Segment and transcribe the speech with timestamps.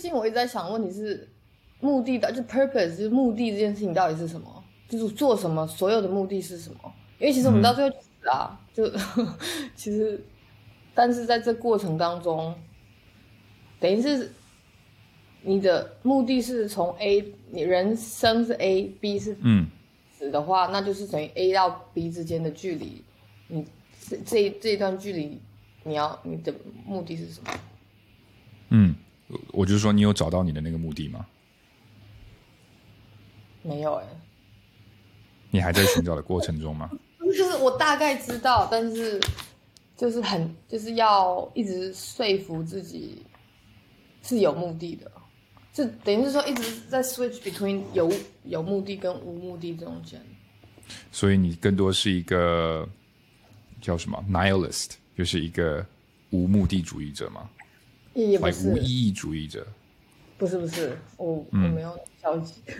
[0.00, 1.28] 近我一直在想，问题是
[1.80, 4.64] 目的的，就 purpose 就是目的这件事情到底是什么？
[4.88, 5.66] 就是做什么？
[5.66, 6.92] 所有的目的是什么？
[7.18, 8.90] 因为其实我们到最后死啊，就
[9.76, 10.22] 其实，
[10.94, 12.54] 但是在这过程当中，
[13.78, 14.32] 等于是
[15.42, 19.66] 你的目的是从 A，你人生是 A，B 是嗯
[20.12, 23.04] 死的话，那就是等于 A 到 B 之间的距离，
[23.48, 23.66] 你
[24.08, 25.40] 这这这一段距离，
[25.84, 26.52] 你要你的
[26.84, 27.50] 目的是什么？
[28.70, 28.94] 嗯，
[29.30, 31.24] 我我就是说，你有找到你的那个目的吗？
[33.62, 34.06] 没有哎、
[35.50, 36.90] 你还在寻找的过程中吗？
[37.20, 39.20] 就是我大概知道，但是
[39.96, 43.22] 就是很就是要一直说服自己
[44.22, 45.12] 是有目的的，
[45.72, 48.10] 就等于是说一直在 switch between 有
[48.44, 50.20] 有目的跟无目的中间。
[51.12, 52.88] 所以你更多是一个
[53.80, 55.86] 叫什么 nihilist，就是一个
[56.30, 57.30] 无目的主义者
[58.14, 59.66] 嘛也不是无意义主义者。
[60.38, 62.54] 不是不是，我我嗯没有消极，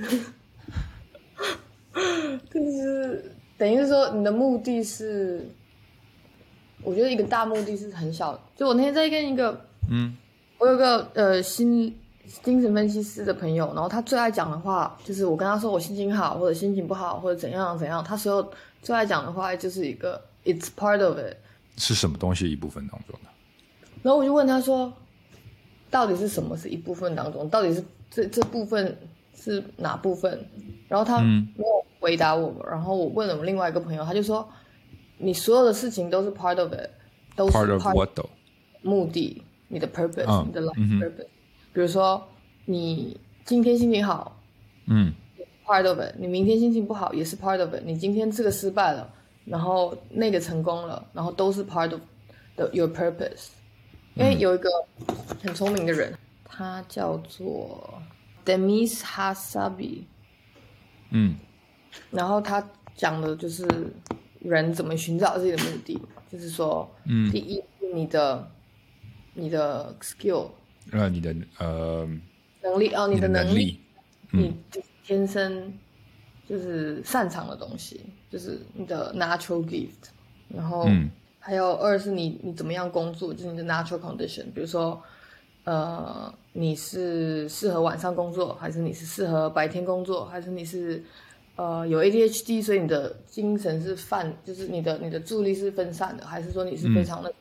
[2.51, 5.47] 就是等于是说你的目的是，
[6.83, 8.41] 我觉得一个大目的是很小的。
[8.57, 9.61] 就我那天在跟一个，
[9.91, 10.17] 嗯，
[10.59, 11.95] 我有个呃心
[12.43, 21.37] 精神分析师的朋友，然后他最爱讲的话就是我跟他说我心情好或者心情不好或者怎样怎样，他所有最爱讲的话就是一个 it's part of it。
[21.77, 23.29] 是什么东西一部分当中的？
[24.03, 24.91] 然后我就问他说，
[25.91, 27.49] 到底是什么是一部分当中？
[27.49, 28.97] 到底是这这部分
[29.35, 30.39] 是哪部分？
[30.89, 34.49] 然后他嗯没有回答我，然后我问了我另外一个朋友，他就说，
[35.19, 36.89] 你所有的事情都是 part of it，
[37.37, 38.29] 都是 Part of what though？
[38.83, 41.27] 目的，你的 purpose，、嗯你的 life purpose。
[41.73, 42.23] 比如说，
[42.65, 44.41] 你今天心情好
[44.87, 45.13] 嗯
[45.67, 47.83] ，part of it；你明天心情不好，也是 part of it。
[47.85, 49.13] 你今天这个失败了，
[49.45, 52.01] 然后那个成功了，然后都是 part of
[52.57, 53.49] the your purpose。
[54.15, 54.69] 因为有一个
[55.43, 56.13] 很聪明的人，
[56.45, 58.03] 他叫做
[58.45, 60.05] Demis Hasabi，
[61.11, 61.37] 嗯。
[62.11, 63.67] 然后他讲的就是
[64.41, 66.01] 人怎么寻找自己的目的，
[66.31, 67.31] 就是说，嗯。
[67.31, 67.63] 第一
[67.95, 68.51] 你的
[69.35, 70.51] 你的 skill
[70.93, 72.09] 呃，你的呃，
[72.63, 73.81] 能力哦，你的能能力，
[74.33, 75.73] 你就是天生
[76.49, 78.01] 就是擅长的东西，
[78.31, 80.11] 就是你的 natural gift。
[80.49, 81.09] 然后嗯
[81.41, 84.45] 还有二是你你怎么样工作，就是你的 natural condition。
[84.55, 85.03] 比如说，
[85.65, 91.03] 呃，你是适合晚上工作，还是你是适合白天工作，还是你是
[91.57, 97.33] 呃有 ADHD，所以你的精神是泛，就是你的你的注意力是分散的，还是说你是非常的、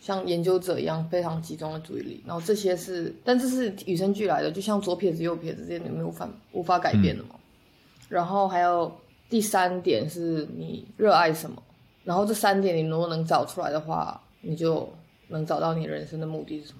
[0.00, 2.22] 像研究者一样非常集中的注意力？
[2.26, 7.36] 然后这些是，但这是与生俱来的，就像左撇子右撇子这些你们无法无法改变的嘛。
[8.08, 8.92] 然后还有
[9.30, 11.62] 第三点是你热爱什么，
[12.04, 14.92] 然后这三点你如果能找出来的话，你就
[15.28, 16.78] 能找到你人生的目的是什么。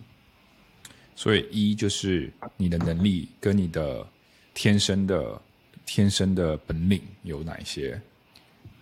[1.14, 4.06] 所以一就是你的能力跟你的
[4.54, 5.40] 天生的
[5.84, 8.00] 天生的本领有哪一些，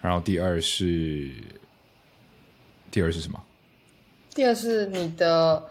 [0.01, 1.31] 然后第二是
[2.91, 3.43] 第二是什么？
[4.33, 5.63] 第二是你的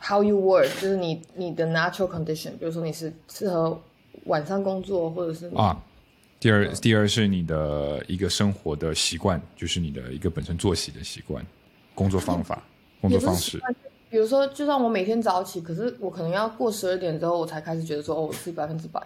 [0.00, 3.82] how you work，就是你你的 natural condition，比如说你是适合
[4.24, 5.82] 晚上工作，或者是啊，
[6.42, 11.46] 第二第二是你的一个生活的习惯，就是你的一个本身作息的习惯、
[11.94, 12.60] 工作方法、
[13.00, 13.62] 工作方式。
[14.10, 19.00] 比如说，就算我每天早起，可是我可能要过十二点之后，我才开始觉得说，哦，我是百分之百。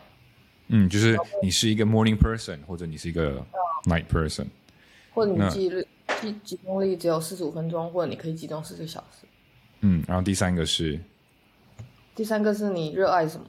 [0.69, 3.45] 嗯，就是你是一个 morning person，或者你是一个
[3.85, 4.47] night person。
[5.13, 5.87] 或者你记忆力
[6.23, 9.27] 记集中力只有四十五分钟，或者你可以集中四个小时。
[9.83, 10.99] 嗯，然后第三个是
[12.15, 13.47] 第三个是你热爱什么？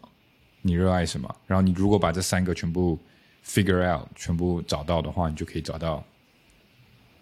[0.62, 3.00] 你热爱什么，然后你如果把这三个全部
[3.44, 6.04] figure out，全部找到的话，你就可以找到，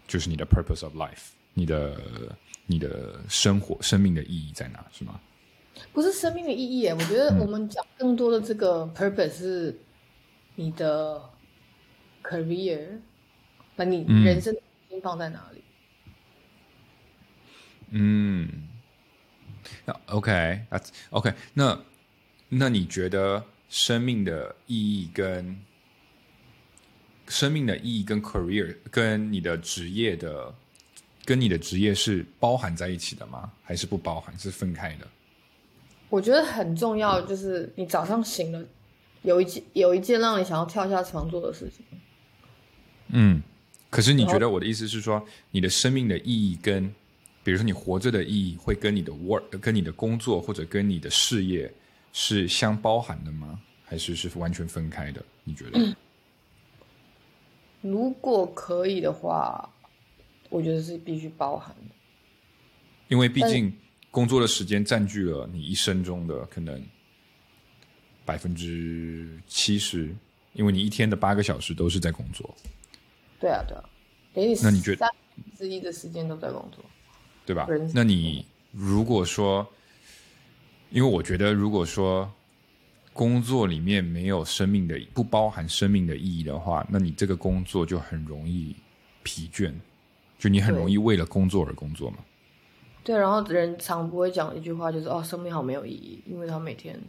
[0.07, 1.99] 就是你的 purpose of life，你的
[2.65, 5.19] 你的生活生命的意义在哪，是吗？
[5.91, 9.77] 不是生命的意义耶，我觉得我们讲更多的这个 purpose 是
[10.55, 11.21] 你的
[12.23, 12.97] career，
[13.75, 14.55] 把你人生
[14.89, 15.61] 心放在哪里？
[17.89, 18.49] 嗯，
[19.83, 21.79] 那 OK，那 OK，那
[22.47, 25.57] 那你觉得生命的意义跟
[27.27, 30.53] 生命的意义跟 career 跟你的职业的
[31.23, 33.51] 跟你的职业是包含在一起的吗？
[33.63, 35.07] 还是不包含，是分开的？
[36.09, 38.63] 我觉得很重要，就是你早上醒了，
[39.23, 41.83] 有一件有一件让你想要跳下床做的事情。
[43.09, 43.41] 嗯，
[43.89, 46.87] 可是你觉得我的意思是说，你的生命的意义跟，
[47.43, 51.71] 比如说你活着的意义，会跟你的 work、跟你的工作或者跟你的事业
[52.13, 53.59] 是相包含的吗？
[53.83, 55.23] 还是是完全分开的？
[55.43, 55.95] 你觉得？
[57.85, 59.69] 如果可以的话，
[60.49, 61.95] 我觉得是必须包含的。
[63.09, 63.71] 因为毕竟
[64.09, 66.83] 工作的时间占据了你一生中的可能
[68.25, 70.15] 百分之七十，
[70.53, 72.51] 因为你一天的八个小时都是在工作。
[73.39, 73.83] 对啊，对啊，
[74.33, 76.83] 等于那你觉得三分之一的时间都在工作？
[77.45, 77.67] 对吧？
[77.93, 79.67] 那你如果说，
[80.89, 82.33] 因为我觉得，如果说
[83.15, 88.75] 工作里面没有生命的不包含生命的意义的话，那你这个工作就很容易
[89.23, 89.71] 疲倦，
[90.37, 92.17] 就你很容易为了工作而工作嘛。
[93.05, 96.99] 对，然后人常不会讲一句话，就是哦，生命好没有意义，因为他每天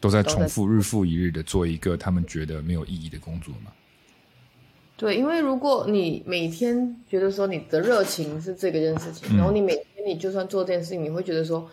[0.00, 3.70] 都在都在重复日复一日的做一个他们觉得没有意义的工作嘛。
[4.96, 11.70] 对，因为如果你每天觉得说你的热情是这个件事情，然后你每天你就算做这件事情，你会觉得说，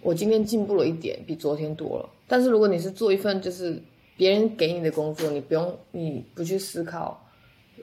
[0.00, 2.08] 我今天进步了一点，比昨天多了。
[2.30, 3.82] 但是如果你是做一份就是
[4.16, 7.28] 别人给你的工作，你不用你不去思考，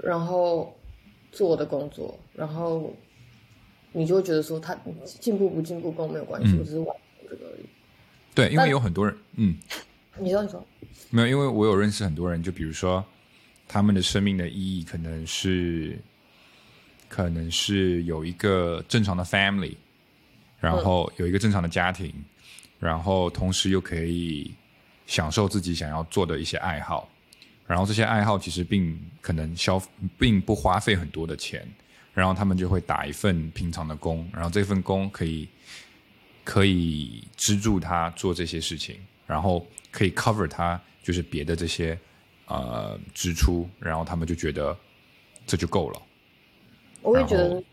[0.02, 0.74] 然后
[1.34, 2.96] 做的工作，然后
[3.92, 4.74] 你就会觉得说他
[5.04, 6.88] 进步不进步跟我没有关系，我只是完
[7.20, 7.66] 成这个而已。
[8.34, 9.58] 对，因为有很多人，嗯，
[10.18, 10.66] 你说你说，
[11.10, 13.04] 没有，因为我有认识很多人，就比如说
[13.68, 16.00] 他们的生命的意义可能是，
[17.10, 19.76] 可能是有一个正常的 family，
[20.58, 22.14] 然后有一个正常的家庭，
[22.80, 24.54] 然后同时又可以
[25.06, 27.10] 享受自己想要做的一些爱好，
[27.66, 29.82] 然后这些爱好其实并可能消
[30.18, 31.68] 并不花费很多的钱，
[32.14, 35.48] 然后他们就会打一份平常的工，然后这份工可以
[36.44, 41.98] 可以资助他做这些事情，然后可以 cover 他就是别的这些
[42.48, 44.78] 呃支出，然后他们就觉得
[45.46, 46.02] 这就够了。
[47.02, 47.64] 我也觉得，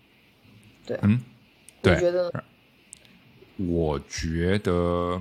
[0.87, 0.97] 对。
[0.97, 1.21] 啊，嗯，
[1.83, 1.95] 对。
[1.95, 2.45] 你觉得
[3.57, 5.21] 我觉得，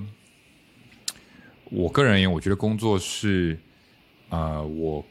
[1.66, 3.58] 我个人而言，我觉得工作是
[4.30, 5.06] 呃我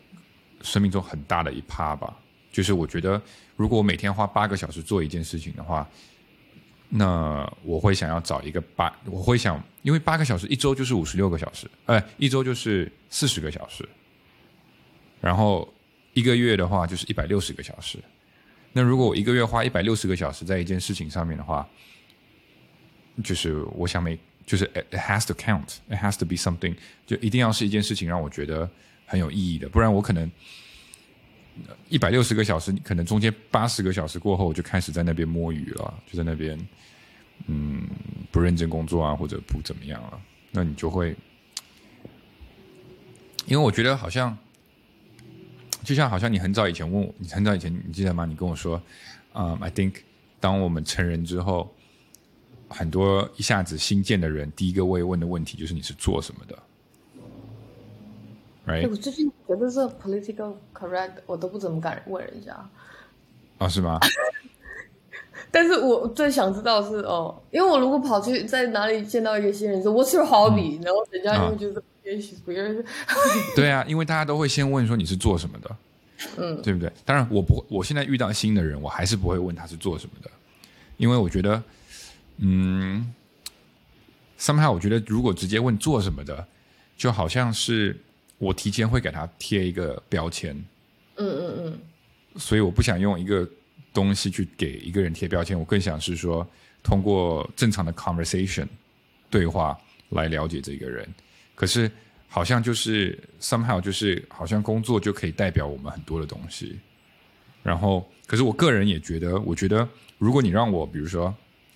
[0.62, 2.16] 生命中很大的一趴吧。
[2.50, 3.20] 就是我觉得，
[3.56, 5.88] 如果我每天花八个小时做一件事情的话，
[6.90, 13.88] 那我会想要找一个八，我会想，因为八个小时一周就是五十六个小时，哎、一周就是四十个小时，
[15.18, 15.72] 然后
[16.12, 17.98] 一个月的话就是一百六十个小时。
[18.74, 21.66] 那如果我一个月花一百六十个小时在一件事情上面的话，
[23.22, 26.74] 就是我想每就是 it has to count, it has to be something，
[27.06, 28.68] 就一定要是一件事情让我觉得
[29.06, 30.30] 很有意义的，不然我可能
[31.88, 36.58] 一百六十个小时，可能中间八十个小时过后，我就开始在那边摸鱼了，就在那边
[37.46, 37.86] 嗯
[38.30, 40.20] 不认真工作啊，或者不怎么样了，
[40.50, 41.16] 那你就会，
[43.46, 44.36] 因为我觉得好像。
[45.84, 48.24] 就像好像你很早以前问我，你很早以前你记得吗？
[48.24, 48.80] 你跟我说，
[49.34, 49.94] 嗯、i think
[50.38, 51.74] 当我们成人之后，
[52.72, 56.58] 很多一下子新建的人，第一个会问的问题就是你是做什么的
[58.66, 58.90] 哎，，right？
[58.90, 62.56] 我最近觉得这 political correct 我都不怎么敢问人家，
[63.58, 64.00] 哦，是吗？
[65.50, 72.82] 但是我最想知道是哦，因为我如果跑去在哪里见到一个新人说 What's your hobby，、然后人家就会觉得也许别人
[73.54, 75.76] 对啊，因为大家都会先问说你是做什么的，
[76.38, 76.90] 嗯，对不对？
[77.04, 80.30] 当然，我不，我现在遇到新的人，我还是不会问他是做什么的，
[80.96, 81.62] 因为我觉得，
[82.44, 83.14] 嗯
[84.36, 86.44] ，somehow 我觉得如果直接问做什么的，
[86.96, 87.96] 就好像是
[88.38, 90.52] 我提前会给他贴一个标签，
[91.16, 91.80] 嗯嗯嗯，
[92.36, 93.48] 所以我不想用一个
[93.92, 96.44] 东西去给一个人贴标签，我更想是说
[96.82, 98.66] 通过正常的 conversation
[99.30, 101.08] 对话来了解这个人。
[101.54, 101.88] 可是
[102.26, 106.80] 好像就是 somehow 就是好像工作就可以代表我们很多的东西。
[107.62, 111.32] 然后，可是我个人也觉得，我觉得如果你让我，比如说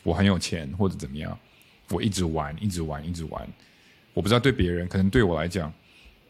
[0.06, 1.36] 我很有钱或者怎么样，
[1.90, 3.44] 我一直玩，一直玩，一直玩，
[4.14, 5.72] 我不知道对别人，可能对我来讲，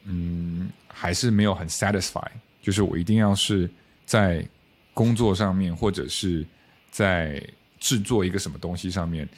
[0.04, 2.26] 嗯，还是没有很 satisfy。
[2.62, 3.68] 就是我一定要是
[4.06, 4.48] 在
[4.94, 6.42] 工作上面，或者是
[6.90, 7.46] 在
[7.78, 9.28] 制作一个什么东西上面，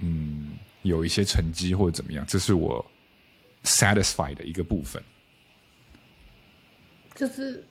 [0.00, 2.82] 嗯，有一些成绩或者怎么样，这是我
[3.64, 5.02] satisfy 的一个部分。
[7.14, 7.62] 就是，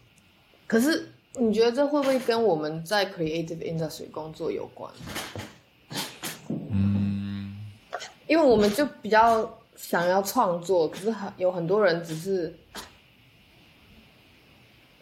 [0.67, 4.93] 可是你觉得这会不会跟我们在 creative industry 工作有关？
[8.33, 12.51] 嗯，因为我们就比较想要创作，可是很有很多人只是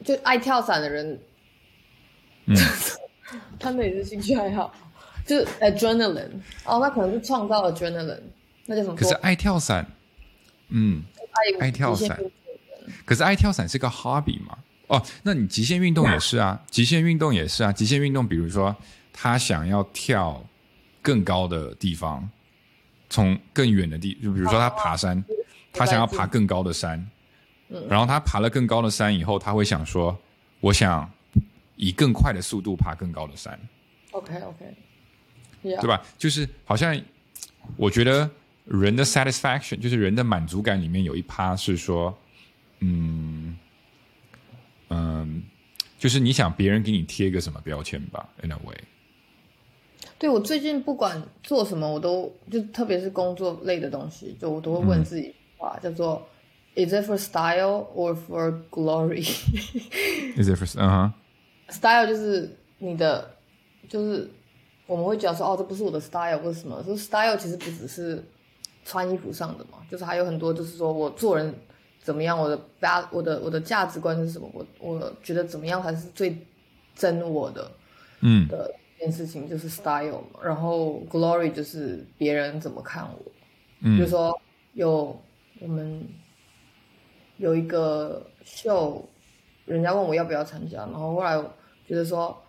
[0.03, 1.17] 就爱跳伞的人，
[2.47, 2.55] 嗯，
[3.57, 4.73] 他们也是兴趣爱好，
[5.25, 6.31] 就是 adrenaline
[6.65, 8.19] 哦，那可能是创造 adrenaline，
[8.65, 8.95] 那叫什么？
[8.95, 9.85] 可是爱跳伞，
[10.69, 11.01] 嗯，
[11.59, 12.19] 爱爱跳伞
[13.05, 14.57] 可是爱跳伞是个 hobby 嘛？
[14.87, 18.75] 哦，那你极限运动也是啊，极限运动也是啊，极限运动，比如说
[19.13, 20.43] 他想要跳
[21.01, 22.29] 更高的地方，
[23.11, 25.21] 从更远的地，就比如说他爬山，
[25.73, 27.05] 他想要爬更高的山，
[27.89, 30.17] 然后他爬了更高的山以后，他会想说，
[30.61, 31.11] 我想
[31.75, 33.59] 以更快的速度爬更高的山
[34.11, 34.65] ，OK OK，
[35.61, 36.01] 对吧？
[36.17, 36.97] 就是好像
[37.75, 38.29] 我觉得
[38.63, 42.17] 人的 satisfaction 就是人的满足感里面有一趴是说，
[42.79, 43.57] 嗯
[44.87, 45.43] 嗯，
[45.99, 48.77] 就是你想别人给你贴一个什么标签吧，in a way。
[50.21, 56.21] 对我最近不管做什么，我都就特别是工作类的东西，就我都会问自己话，叫做
[56.75, 61.13] Is it for style or for glory？Is it for 嗯哼
[61.69, 63.31] style 就是你的，
[63.89, 64.29] 就是
[64.85, 66.83] 我们会讲说哦，这不是我的 style 或者什么。
[66.83, 68.23] 说 style 其实不只是
[68.85, 71.51] 穿衣服上的嘛，就是还有很多，就是说我做人
[72.03, 76.37] 怎么样，我的价我的我的价值观是什么，我我觉得怎么样才是最
[76.95, 77.71] 真我的
[78.21, 80.39] 嗯的一件事情，就是 style 嘛。
[80.43, 83.31] 然后 glory 就是别人怎么看我，
[83.81, 84.41] 比如嗯说
[84.73, 85.19] 有
[85.59, 86.07] 我们
[87.37, 89.03] 有一个秀，
[89.65, 91.35] 人家问我要不要参加，然后后来
[91.87, 92.41] 觉得说，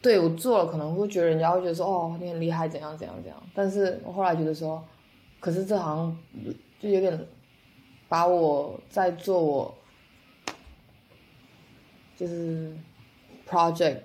[0.00, 4.82] 对我做了可能会觉得人家会觉得说哦你很厉害怎样怎样怎样，但是我后来觉得说，
[5.40, 6.18] 可是这好像
[6.80, 7.26] 就有点
[8.08, 9.74] 把我在做我
[12.16, 12.72] 就是
[13.48, 13.98] project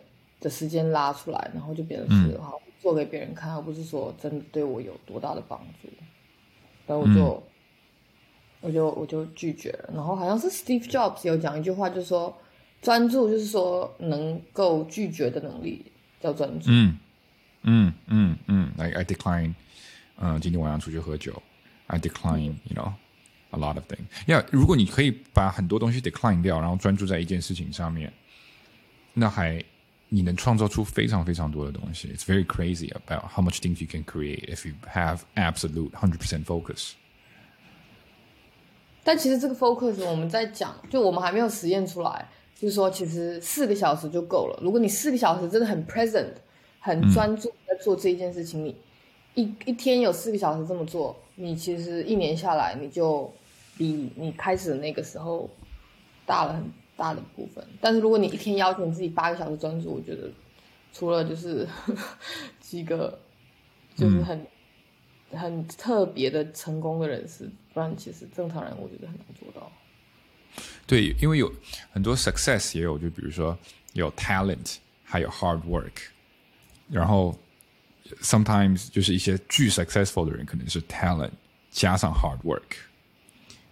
[0.44, 5.88] 的时间拉出来，然后就变成是好做给别人看，而不是说真的对我有多大的帮助。
[6.86, 7.44] 然后我就、
[8.60, 9.90] 我就我就拒绝了。
[9.94, 12.38] 然后好像是 Steve Jobs 有讲一句话，就是说
[12.82, 15.86] 专注就是说能够拒绝的能力
[16.20, 16.66] 叫专注。
[16.68, 16.98] 嗯
[17.62, 19.54] 嗯嗯嗯，I I decline，
[20.18, 21.42] 嗯，今天晚上出去喝酒
[21.88, 22.92] ，I decline，you know。
[23.56, 24.08] A lot of things.
[24.26, 28.12] Yeah，如果你可以把很多东西 decline 掉，然后专注在一件事情上面，
[29.14, 29.64] 那还
[30.14, 32.08] 你能创造出非常非常多的东西。
[32.10, 36.46] It's very crazy about how much things you can create if you have absolute hundred percent
[36.46, 36.92] focus.
[39.04, 44.60] 但其实这个 focus 我们在讲，就我们还没有实验出来，就是说其实四个小时就够了。
[44.62, 46.34] 如果你四个小时真的很 present，
[46.80, 48.76] 很专注在做这一件事情，你
[49.34, 53.34] 一一天有四个小时这么做，你其实一年下来你就
[53.76, 55.50] 比你开始的那个时候
[56.24, 56.64] 大了很
[56.96, 57.66] 大的部分。
[57.82, 60.30] 但是如果你一天要求你自己八个小时专注，我觉得
[60.94, 61.68] 除了就是
[62.60, 63.20] 几个
[63.96, 64.46] 就是很、
[65.32, 69.72] 很特别的成功的人士，不然其实正常人我觉得很难做到。
[70.86, 71.52] 对，因为有
[71.92, 73.58] 很多 success 也有，就比如说
[73.94, 75.94] 有 talent，还有 hard work，
[76.90, 77.36] 然后
[78.22, 81.32] sometimes 就是一些巨 successful 的人，可能是 talent
[81.72, 82.62] 加上 hard work，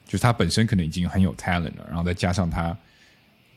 [0.06, 2.76] 就是他本身可能已经很有 talent 了，然后再加上他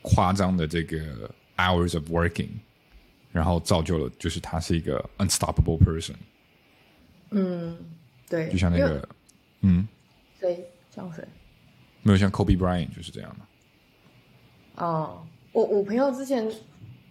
[0.05, 2.49] 夸张的这个 hours of working，
[3.31, 6.13] 然后造就了就是他是一个 unstoppable person，
[7.31, 7.75] 嗯
[8.29, 9.07] 对，就像那个
[9.61, 9.87] 嗯，
[10.39, 11.23] 谁像谁
[12.03, 14.83] 没有像 Kobe Bryant 就是这样的。
[14.83, 16.49] 哦、我我朋友之前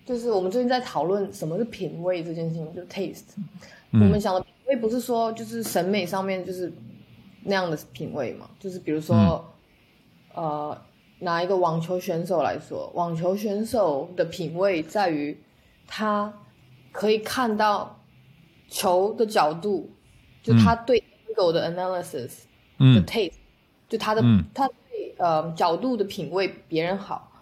[0.07, 3.35] 就是我们最近在讨论什么是品味这件事情，就 taste。
[3.91, 6.73] 我们想的品味不是说就是审美上面就是
[7.43, 9.45] 那样的品味嘛，就是比如说、
[10.35, 10.81] 呃
[11.25, 15.37] 拿一个网球选手来说，网球选手的品味在于
[15.87, 16.33] 他
[16.93, 17.99] 可以看到
[18.69, 19.90] 球的角度，
[20.43, 22.35] 就他对 angle 的 analysis 的
[22.78, 23.33] 嗯 taste，、
[23.88, 27.33] 就他的、嗯他对呃角度的品味别人好，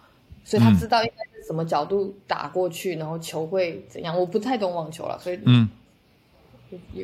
[0.43, 4.17] 所以他嗯知道应该是什么角度打过去，然后球会怎样。
[4.17, 5.69] 我不太懂网球了，所以嗯。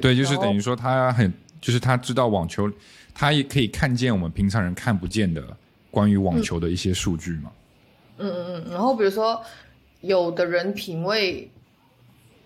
[0.01, 1.31] 对，就是等于说他很，
[1.61, 2.67] 就是他知道网球，
[3.13, 5.55] 他也可以看见我们平常人看不见的
[5.91, 7.51] 关于网球的一些数据嘛。
[8.17, 9.41] 嗯嗯嗯，然后比如说
[10.01, 11.49] 有的人品味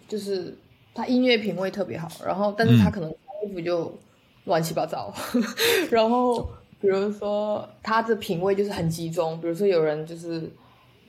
[0.07, 0.55] 就是
[0.93, 3.97] 他音乐品味特别好，然后但是他可能衣服就
[4.45, 5.13] 乱七八糟，
[5.89, 6.47] 然后
[6.79, 10.47] 比如说他的品味就是很集中，比如说有人就是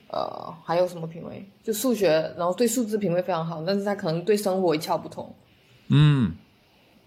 [0.09, 5.31] 呃还有什么品味，就数学，然后对数字品味非常好，但是他可能对生活一窍不通。
[5.89, 6.33] 嗯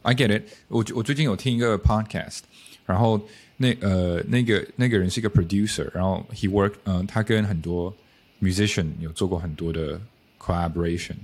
[0.02, 0.84] ，I get it 我。
[0.94, 2.42] 我最近有听一个 podcast，
[2.86, 3.20] 然后
[3.60, 7.92] 那呃那个那个人是一个 producer，然后 he work 嗯、他跟很多
[8.40, 10.00] musician 有做过很多的
[10.38, 11.16] collaboration，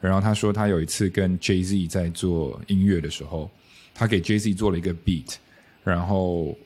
[0.00, 3.50] 然后他说他有一次跟 Jay Z 在做音乐的时候，
[3.92, 5.34] 他给 Jay Z 做了一个 beat，
[5.82, 6.56] 然后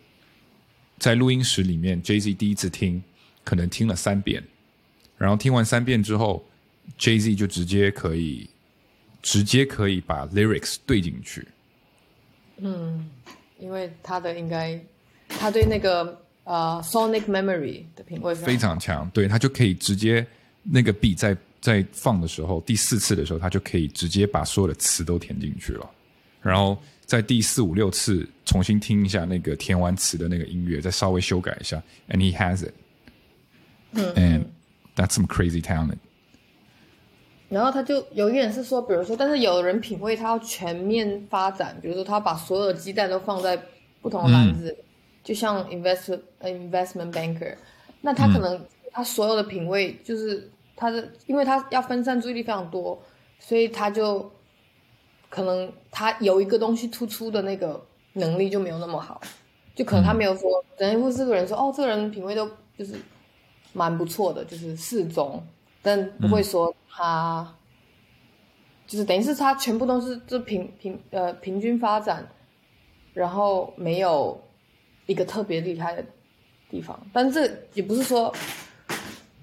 [0.99, 3.03] 在录音室里面，Jay Z 第一次听
[3.43, 4.45] 可能听了三遍，
[5.17, 6.45] 然后听完三遍之后
[6.99, 8.49] ，Jay Z 就直接可以
[9.23, 11.49] 直接可以把 lyrics 对进去。
[12.59, 13.09] 嗯
[13.59, 14.79] 因为他的应该，
[15.39, 20.27] 他对那个呃 sonic memory 的品味非常常强，对他就可以直接
[20.63, 25.91] 那个 beat 在在放的时候，第四次的时候，他就可以直接把所有的词都填进去了，
[26.41, 26.77] 然后
[27.07, 32.67] 在第四五六次重新听一下那个填完词的那个音乐，再稍微修改一下，and he has
[33.95, 34.45] it，and
[34.97, 35.97] that's some crazy talent。
[37.51, 43.57] 然后他就有一点是说，比如说，但是有人品味他要全面发展，比如说他把所有的鸡蛋都放在
[44.01, 44.77] 不同的篮子，
[45.25, 47.57] 就像 invest investment banker，
[48.03, 53.03] 那他可能他所有的品味就是他的，因为他要分散注意力非常多，
[53.41, 54.31] 所以他就
[55.29, 59.21] 可能他有一个东西突出的那个能力就没有那么好，
[59.75, 62.95] 就可能他没有说，等于是这个人说，哦，这个人品味都就是
[63.73, 65.45] 蛮不错的，就是适中。
[65.83, 67.55] 但不会说他，
[68.87, 72.27] 就是等于是他全部都是就平平呃平均发展，
[73.13, 74.41] 然后没有
[75.07, 76.05] 一个特别厉害的
[76.71, 76.99] 地方。
[77.13, 78.35] 但这也不是说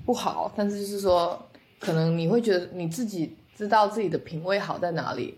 [0.05, 1.49] 不好，但是就是说
[1.79, 5.37] 可能你会觉得你自己知道自己的品味好在哪里，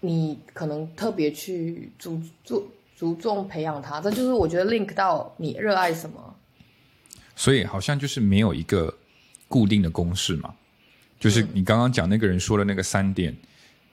[0.00, 4.00] 你可能特别去注注注重培养它。
[4.00, 6.36] 这就是我觉得 link 到你热爱什么。
[7.36, 8.94] 所以好像就是没有一个。
[9.52, 10.54] 固定的公式嘛，
[11.20, 13.36] 就是你刚刚讲那个人说的那个三点，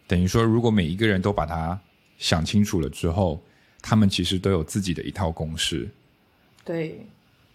[0.07, 1.77] 等于说如果每一个人都把它
[2.17, 3.43] 想清楚了之后，
[3.81, 5.87] 他们其实都有自己的一套公式。
[6.63, 6.99] 对，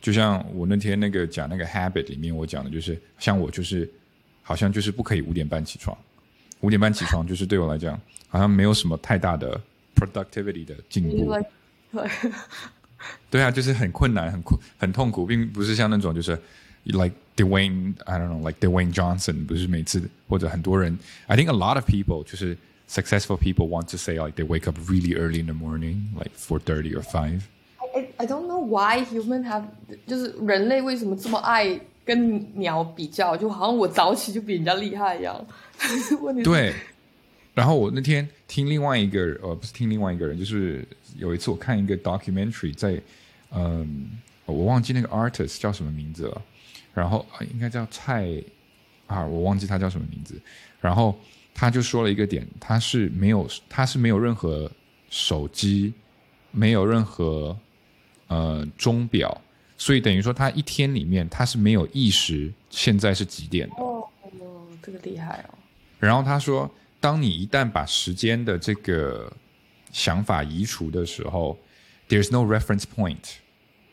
[0.00, 3.90] 就像我那天那个讲那个 habit 里面，我讲的就是，像我就是
[4.42, 5.96] 好像就是不可以五点半起床，
[6.60, 9.60] 五点半起床就是对我来讲好像没有什么太大的
[9.94, 11.34] productivity 的进步。
[13.30, 16.38] 对啊，就是很困难，很困，很痛苦，并不是像那种就是
[16.84, 17.12] like。
[17.36, 22.56] Dwayne, I don't know, like Dwayne Johnson，不是每次或者很多人，I think a lot of people 就是
[22.93, 26.31] successful people want to say like they wake up really early in the morning, like
[26.33, 27.41] four thirty or five.
[27.95, 29.63] I I don't know why human have
[30.07, 35.45] 就是人类为什么这么爱跟鸟比较，就好像我早起就比人家厉害一样。
[36.21, 36.73] 问题对。
[37.53, 43.01] 然后我那天听另外一个呃不是听另外一个人，就是有一次我看一个 documentary 在
[43.51, 44.11] 嗯
[44.45, 46.41] 我忘记那个 artist 叫什么名字了。
[46.93, 48.27] 然后应该叫蔡
[49.07, 50.39] 啊，我忘记他叫什么名字。
[50.81, 51.17] 然后
[51.54, 54.70] 他就说了一个点，他是没有，他是没有任何
[55.08, 55.94] 手机，
[56.50, 57.56] 没有任何
[58.26, 59.40] 呃钟表，
[59.78, 63.76] 所以等于说他一天里面他是没有意识现在是几点的。
[63.76, 64.02] 哦，
[64.82, 65.54] 这个厉害哦。
[65.98, 69.32] 然后他说，当你一旦把时间的这个
[69.92, 71.58] 想法移除的时候
[72.08, 73.36] ，there's no reference point。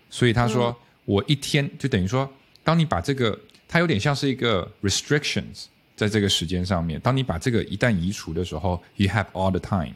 [0.09, 2.29] 所以他说，我一天就等于说。
[2.63, 5.65] 当你把这个，它有点像是一个 restrictions，
[6.01, 6.99] 在这个时间上面。
[6.99, 9.93] 当你把这个一旦移除的时候，you have all the time。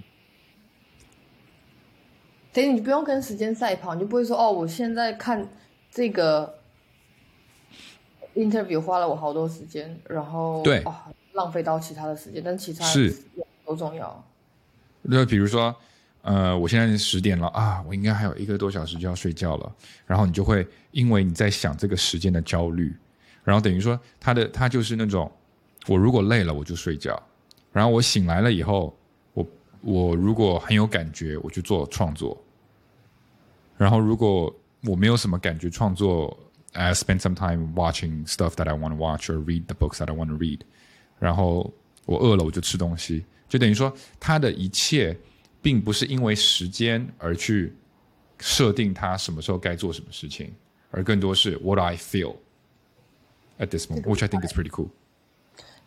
[2.54, 5.50] 等于你不用跟时间赛跑，你就不会说哦，我现在看
[5.90, 6.60] 这个
[8.36, 10.84] interview 花了我好多时间，然后对
[11.34, 13.12] 浪费到其他的时间，但其他是
[13.66, 14.24] 都重要。
[15.10, 15.76] 就比如说。
[16.28, 19.76] 呃，我现在是十点了啊，我应该还有一个多小时就要睡觉了。
[20.08, 22.92] 然后你就会因为你在想这个时间的焦虑，
[23.44, 25.32] 然后等于说他的他就是那种，
[25.88, 27.22] 我如果累了我就睡觉，
[27.72, 28.96] 然后我醒来了以后，
[29.34, 29.48] 我
[29.82, 32.42] 我如果很有感觉我就做创作，
[33.78, 36.38] 然后如果我没有什么感觉创作
[36.74, 40.12] ，I spend some time watching stuff that I want to watch or read the books that
[40.12, 40.62] I want to read。
[41.20, 41.74] 然后
[42.06, 45.18] 我饿了我就吃东西，就等于说他的一切。
[45.66, 47.74] 并不是因为时间而去
[48.38, 50.54] 设定他什么时候该做什么事情，
[50.92, 52.36] 而更多是 what I feel
[53.58, 54.90] at this moment, which I think is pretty cool.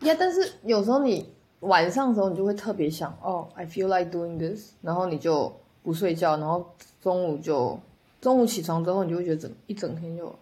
[0.01, 1.29] Yeah，但是有时候你
[1.61, 7.79] 晚上的时候，你就会特别想，哦，I feel like doing this，然后你就不睡觉，然后中午就
[8.21, 10.37] 中午起床之后，你就会觉得整一整天就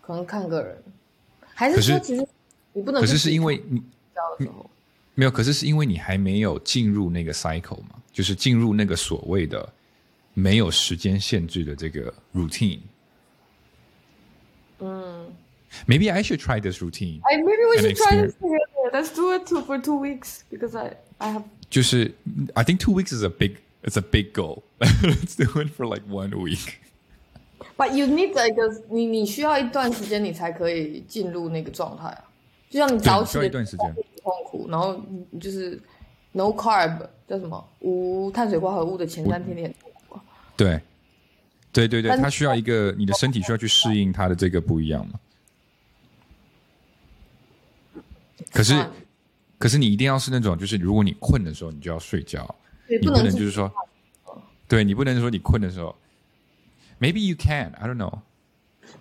[0.00, 0.82] 可能看个人，
[1.54, 2.26] 还是说其实
[2.72, 4.70] 你不能，可是是因为你的时候
[5.14, 7.96] 没有，可是是因为你还没有进入那个 cycle 嘛。
[8.10, 9.72] 就是进入那个所谓的
[10.34, 12.80] 没有时间限制的这个 routine。
[14.80, 15.32] 嗯
[15.86, 17.20] ，Maybe I should try this routine.
[17.22, 18.67] I maybe we should try this together.
[18.92, 21.44] Let's do it for two weeks because I I have.
[21.70, 22.14] 就是
[22.54, 24.62] I think two weeks is a big it's a big goal.
[24.78, 26.80] Let's do it for like one week.
[27.76, 28.56] But you need like
[28.90, 32.24] 你你需要一段时间你才可以进入那个状态啊，
[32.70, 35.80] 就像你早起一段时间痛苦，然后你就是
[36.32, 40.18] no carb 叫什么无碳水化合物的前三天你很痛苦。
[40.56, 40.80] 对，
[41.72, 45.20] 对对对，它需要一个你的身体需要去适应它的这个不一样嘛。
[48.52, 48.86] 可是，
[49.58, 52.54] 可是你一定要是那种，就是如果你困的时候，你就要睡觉，
[52.88, 53.72] 你不能就是说，
[54.68, 55.94] 对你不能说你困的时候
[57.00, 58.20] ，maybe you can, I don't know.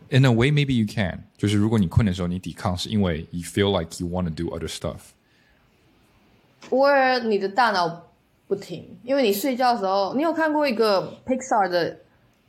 [0.10, 1.26] In a way, maybe you can.
[1.38, 5.12] 就是如果你困的时候，你抵抗是因为 you feel like you want to do other stuff.
[6.70, 8.08] 或你的大脑
[8.48, 12.00] 不停，因为你睡觉的时候，你有看过一个 Pixar 的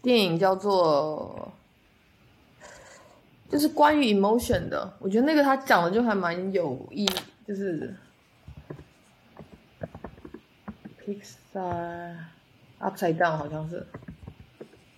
[0.01, 1.53] 电影叫做
[3.51, 7.09] 就是关于 emotion 的，我觉得那个他讲的就还蛮有意，
[7.47, 7.95] 就是
[11.03, 12.15] Pixar
[12.79, 13.87] Upside Down 好像是，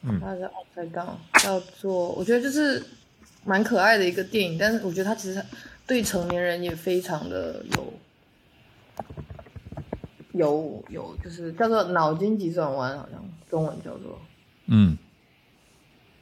[0.02, 0.20] 嗯。
[0.20, 2.82] 它是 Upside Down，叫做我觉得就是
[3.44, 5.40] 蛮可爱的一个电影，但是我觉得它其实
[5.86, 7.92] 对成年人也非常的有
[10.32, 14.18] 有有，就是叫做脑筋急转弯，好像中文叫做，
[14.66, 14.98] 嗯。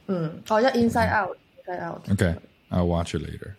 [0.05, 1.09] 嗯，好像 Inside
[1.77, 2.11] Out。
[2.11, 3.51] ，OK，I'll watch it later。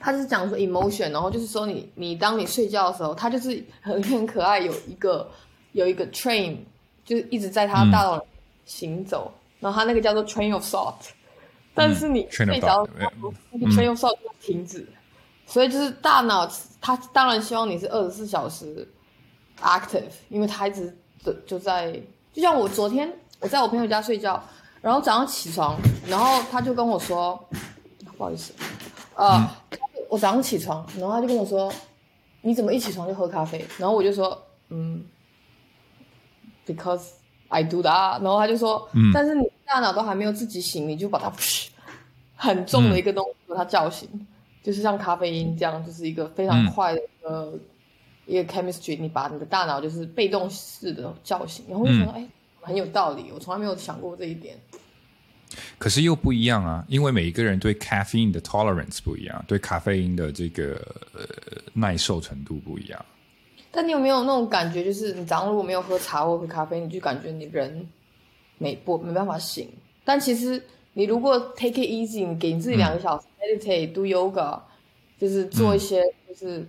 [0.00, 5.30] 他是讲说 emotion，然后就是说你你当你睡觉的时候，他就是很很可爱，有一个
[5.72, 6.56] 有一个 train，
[7.04, 8.26] 就是一直在他大脑
[8.64, 10.96] 行走，然后他那个叫做 train of thought，
[11.72, 14.84] 但是你睡着 train of thought 就停止，
[15.46, 18.84] 所以就是大脑他当然希望你是二十四小时
[19.60, 20.92] active，因为他一直
[21.24, 21.92] 就就在，
[22.32, 24.42] 就像我昨天我在我朋友家睡觉，
[24.82, 27.38] 然后早上起床，然后他就跟我说，
[28.18, 28.52] 不好意思，
[29.14, 29.48] 呃，
[30.10, 31.72] 我早上起床，然后他就跟我说，
[32.40, 33.64] 你怎么一起床就喝咖啡？
[33.78, 34.36] 然后我就说，
[34.70, 35.04] 嗯
[36.66, 37.10] ，because
[37.48, 38.20] I do that。
[38.20, 41.32] 然后他就说，但是你大脑都还没有自己醒，你就把它
[42.34, 44.08] 很重的一个东西把它叫醒，
[44.64, 47.54] 就是像咖啡因这样，就是一个非常快的一个、
[48.26, 52.26] 一个 chemistry，你把你的大脑就是被动式的叫醒，然后我就想到，哎、
[52.62, 54.56] 很有道理，我从来没有想过这一点。
[55.78, 60.80] 可是又不一样啊，因为每一个人对 caffeine 的 tolerance 不一样，对咖啡因的这个
[61.12, 61.20] 呃
[61.74, 63.04] 耐受程度不一样。
[63.70, 67.86] 但你有没有那种感觉，就是你早上如果没有喝茶或喝咖啡，你就感觉你人
[68.56, 69.68] 没不没办法醒。
[70.04, 70.62] 但其实
[70.94, 74.60] 你如果 take it easy，你给你自己两个小时、meditate、do yoga，
[75.18, 76.66] 就是做一些就是，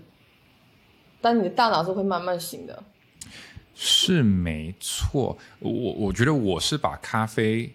[1.21, 2.83] 但你的大脑是会慢慢醒的。
[3.75, 7.71] 是没错，我我觉得我是把咖啡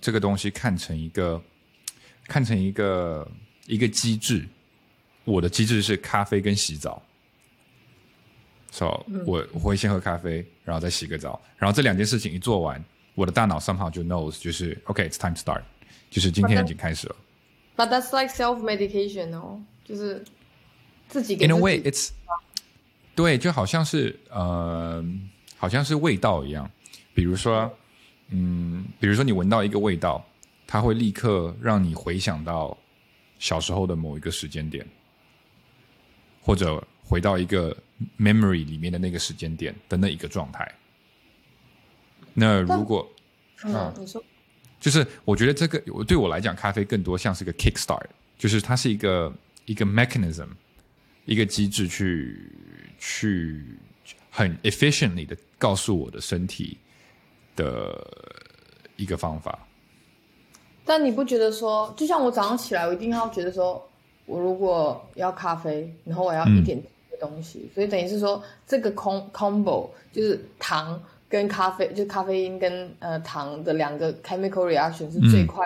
[0.00, 1.42] 这个东西看成一个
[2.26, 3.28] 看成一个
[3.66, 4.46] 一个机制。
[5.24, 7.00] 我的机制是咖啡跟洗澡
[8.72, 8.86] ，so
[9.24, 15.62] 我我会先喝咖啡，然后再洗个澡，然后这两件事情一做完，我的大脑 somehow 就 knows 就是 OK，it's、time to start，
[16.10, 17.16] 就是今天已经开始了。
[17.76, 20.24] But that's like self medication 哦，就是
[21.08, 22.10] 自己给 In a way, it's
[23.14, 25.04] 对，就好像是呃，
[25.56, 26.70] 好像是味道一样。
[27.14, 27.70] 比如说，
[28.28, 30.24] 嗯，比如说你闻到一个味道，
[30.66, 32.76] 它会立刻让你回想到
[33.38, 34.86] 小时候的某一个时间点，
[36.40, 37.76] 或者回到一个
[38.18, 40.66] memory 里面的那个时间点的那一个状态。
[42.32, 43.06] 那如果
[43.64, 44.24] 嗯，你说
[44.80, 48.06] 就是我觉得这个对我来讲，咖啡更多像是个 kickstart，
[48.38, 49.32] 就是它是一个
[49.66, 50.48] 一个 mechanism，
[51.24, 52.50] 一个机制去
[52.98, 53.64] 去
[54.30, 56.76] 很 efficiently 的告诉我的身体
[57.56, 57.96] 的
[58.96, 59.58] 一个方法。
[60.84, 63.88] 但你不觉得说，就像我早上起来，我一定要觉得说，
[64.26, 66.76] 我如果要咖啡，然后我要一点
[67.08, 75.64] 的东西，所以等于是说，这个 com combo 就是糖跟咖啡，就是咖啡因跟呃糖的两个 chemical reaction 是最快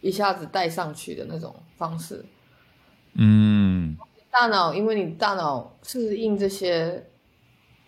[0.00, 2.24] 一下子带上去的那种方式。
[3.14, 3.59] 嗯，
[4.30, 7.04] 大脑因为你大脑适应这些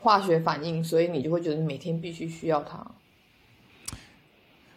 [0.01, 2.85] 化学反应，所以你就会觉得你每天必须需要它。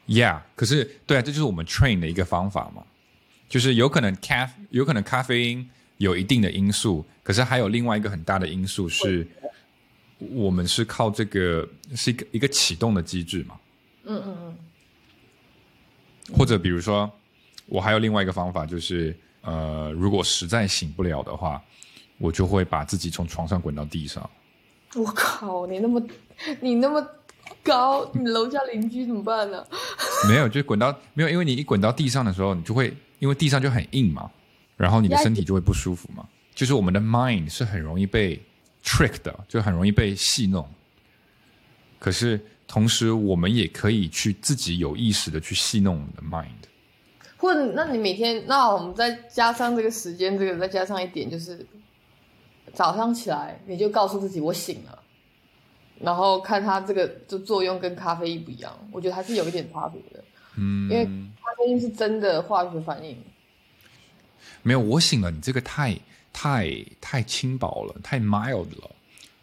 [0.07, 2.85] Yeah，可是对啊，这就是我们 train 的一个方法嘛，
[3.49, 9.27] 就是有可能咖有可能咖啡因有一定的因素，可是还有另外一个很大的因素是，
[10.19, 13.59] 我们是靠这个是一个一个启动的机制嘛，
[14.03, 14.57] 嗯嗯嗯，
[16.37, 17.11] 或者比如说，
[17.65, 21.61] 我还有另外一个方法，就是呃，如果实在醒不了的话，
[22.17, 24.27] 我就会把自己从床上滚到地上。
[24.95, 26.01] 我靠，你那么
[26.59, 27.05] 你那么
[27.63, 29.63] 高，你楼下邻居怎么办呢、
[30.27, 34.31] 没有，就滚到没有，因为你一滚到地上的时候，你就会因为地上就很硬嘛，
[34.77, 36.27] 然后你的身体就会不舒服嘛。
[36.53, 38.41] 就是我们的 mind 是很容易被
[38.83, 40.65] trick 的，就很容易被戏弄。
[41.99, 46.47] 可是同时，我们也可以去自己有意识的去戏弄我们的 mind。
[47.45, 51.63] 或者，那你每天，那我们再加上这个时间，这个再加上一点，就是
[52.73, 54.97] 早上起来你就告诉自己我醒了，
[55.99, 60.23] 然后看它这个就作用跟咖啡因不一样，我觉得还是有一点差别的，
[60.57, 63.15] 嗯，因为咖啡因是真的化学反应。
[64.63, 65.95] 没有，我醒了，你这个太
[66.33, 66.67] 太
[66.99, 68.91] 太轻薄了，太 mild 了。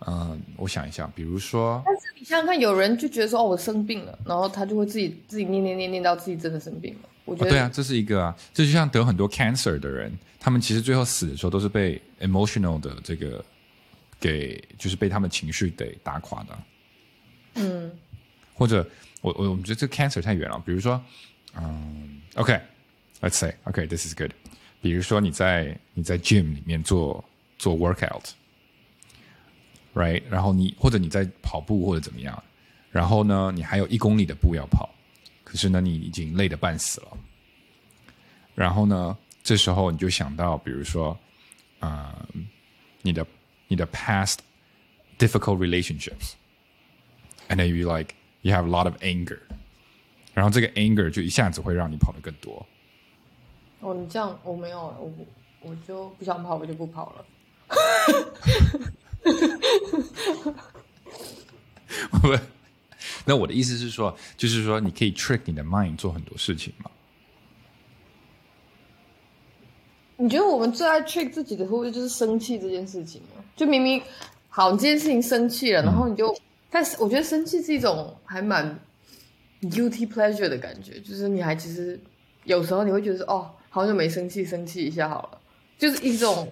[0.05, 7.09] 嗯、我想一下，比如说，但是你想想看，有人就觉得说哦我生病了，然后他就会自己自己念念念念到自己真的生病了。
[7.33, 13.45] 我觉哦，对啊，这是一个啊，这就像得很多 cancer 的人，他们其实最后死的时候都是被 emotional 的这个
[14.21, 16.59] 给，就是被他们情绪给打垮的。
[17.55, 17.90] 嗯，
[18.55, 18.88] 或者
[19.21, 21.03] 我我我们觉得这个 cancer 太远了，比如说，
[21.57, 24.31] 嗯，OK，let's、say OK，this is good，
[24.81, 27.23] 比如说你在你在 gym 里面做
[27.59, 30.23] 做 workout，right？
[30.31, 32.42] 然后你或者你在跑步或者怎么样，
[32.90, 34.88] 然后呢，你还有一公里的步要跑，
[35.45, 37.09] 可是呢，你已经累得半死了。
[38.55, 41.19] 然后呢，这时候你就想到，比如说，
[41.81, 42.15] 呃，
[43.01, 43.27] 你的
[43.69, 44.37] 你的 past
[45.19, 49.38] difficult relationships，and then you like you have a lot of anger，
[50.35, 52.65] 然后这个 anger 就一下子会让你跑得更多。
[53.81, 55.12] 哦，你这样我没有，我
[55.62, 57.25] 我就不想跑，我就不跑了。
[62.23, 62.38] 我，
[63.25, 66.91] 那我的意思是说，就是说你可以 trick 你的 mind 做很多事情嘛。
[70.23, 73.43] 你觉得我们最爱 trick 自己的会不会就是生气这件事情吗？
[73.57, 74.01] 就明明
[74.49, 76.33] 好，你这件事情生气了，然后你就，
[76.71, 78.79] 但是我觉得生气是一种还蛮
[79.63, 81.99] guilty pleasure 的感觉，就是你还其实
[82.45, 85.39] 有时候你会觉得哦，好久没生气，生气一下好了，
[85.77, 86.49] 就是一种，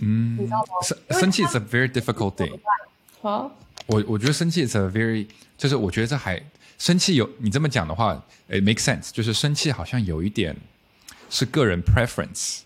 [0.00, 0.66] 嗯，你知道吗？
[0.86, 2.56] 生生气 is a very difficult thing。
[3.22, 3.50] 啊，
[3.86, 5.26] 我我觉得生气 is a very，
[5.58, 6.40] 就是我觉得这还
[6.78, 10.54] 生气有你这么讲的话，it makes sense，就是生气好像有一点
[11.28, 12.60] 是个人 preference。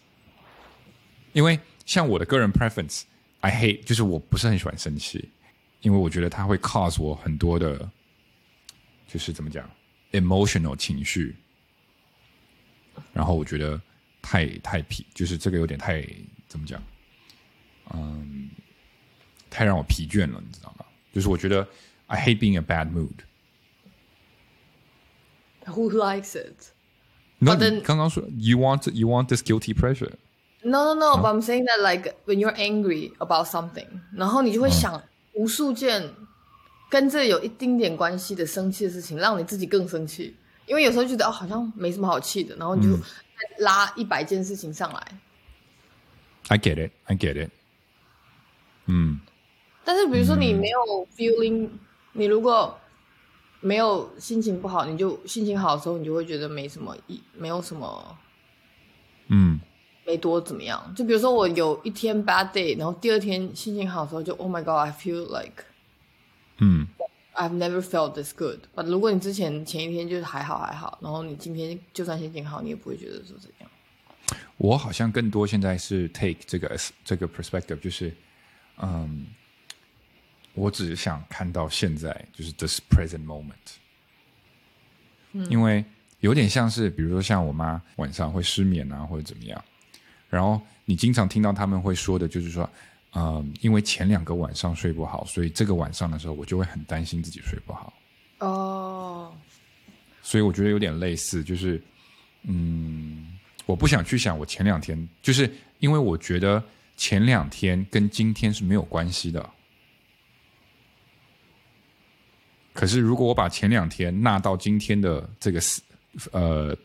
[1.37, 5.29] 因为像我的个人 preference，I hate，就是我不是很喜欢生气，
[5.81, 7.89] 因为我觉得它会 cause 我很多的，
[9.07, 9.69] 就是怎么讲，
[10.11, 11.35] emotional 情绪，
[13.11, 13.81] 然后我觉得
[14.21, 16.05] 太太疲，就是这个有点太
[16.47, 16.81] 怎么讲，
[17.93, 18.49] 嗯，
[19.49, 20.85] 太让我疲倦了，你知道吗？
[21.11, 21.67] 就是我觉得
[22.07, 23.25] I hate being a bad mood。
[25.65, 26.71] Who likes it?
[27.39, 30.13] 那 But 你 then- 刚刚说 you want you want this guilty pressure。
[30.62, 31.16] No, no, no.
[31.22, 35.00] But I'm saying that like when you're angry about something，然后你就会想
[35.34, 36.14] 无数件
[36.90, 40.36] 跟这有一丁点关系的生气的事情，让你自己更生气。
[40.66, 43.04] 因为有时候觉得哦，好像没什么好气的，然后你就再
[43.58, 45.20] 拉一百件事情上来。
[46.48, 47.50] I get it, I get it。
[48.86, 49.20] 嗯，
[49.84, 51.68] 但是比如说你没有 feeling，、
[52.12, 52.78] 你如果
[53.60, 58.27] 没有心情不好，你就心情好的时候，你就会觉得没什么意，没有什么嗯，
[60.08, 60.92] 没多怎么样。
[60.96, 65.64] 就比如说我有一天 bad day，然后第二天心情好的时候就 Oh my God，I feel like
[66.56, 66.86] 嗯
[67.34, 68.60] I've never felt this good。
[68.74, 73.70] But 如果你之前前一天就是还好还好，然后你今天就算心情好，你也不会觉得说怎样。
[74.56, 78.12] 我好像更多现在是 take 这个这个 perspective，就是，
[78.78, 79.26] 嗯，
[80.54, 83.52] 我只是想看到现在，就是 this present moment。
[85.48, 85.84] 因为
[86.20, 89.64] 有点像是，比如说像我妈晚上会失眠啊，或者怎么样，
[90.28, 92.68] 然后你经常听到他们会说的，就是说，
[93.14, 97.92] 嗯，因为前两个晚上睡不好，所以这个晚上的时候，我就会很担心自己睡不好。
[98.40, 99.34] 哦，
[100.22, 101.82] 所以我觉得有点类似，就是，
[102.42, 106.62] 嗯，我不想去想我前两天，就是因为我觉得
[106.96, 109.50] 前两天跟今天是没有关系的。
[112.72, 115.82] 可是如果我把前两天纳到今天的这个思
[116.30, 116.76] 呃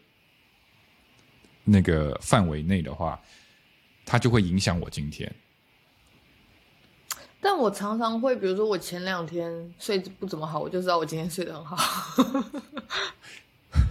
[1.64, 3.20] 那个范围内的话，
[4.06, 5.34] 它就会影响我今天。
[7.40, 11.78] 但我常常会，比如说我前两天睡不怎么好，我就知道我今天睡得很好。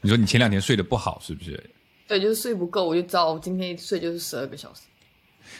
[0.00, 1.70] 你说你前两天睡得不好，是不是？
[2.08, 4.80] 对，就是睡不够，我就知道我今天一睡就是十二个小时。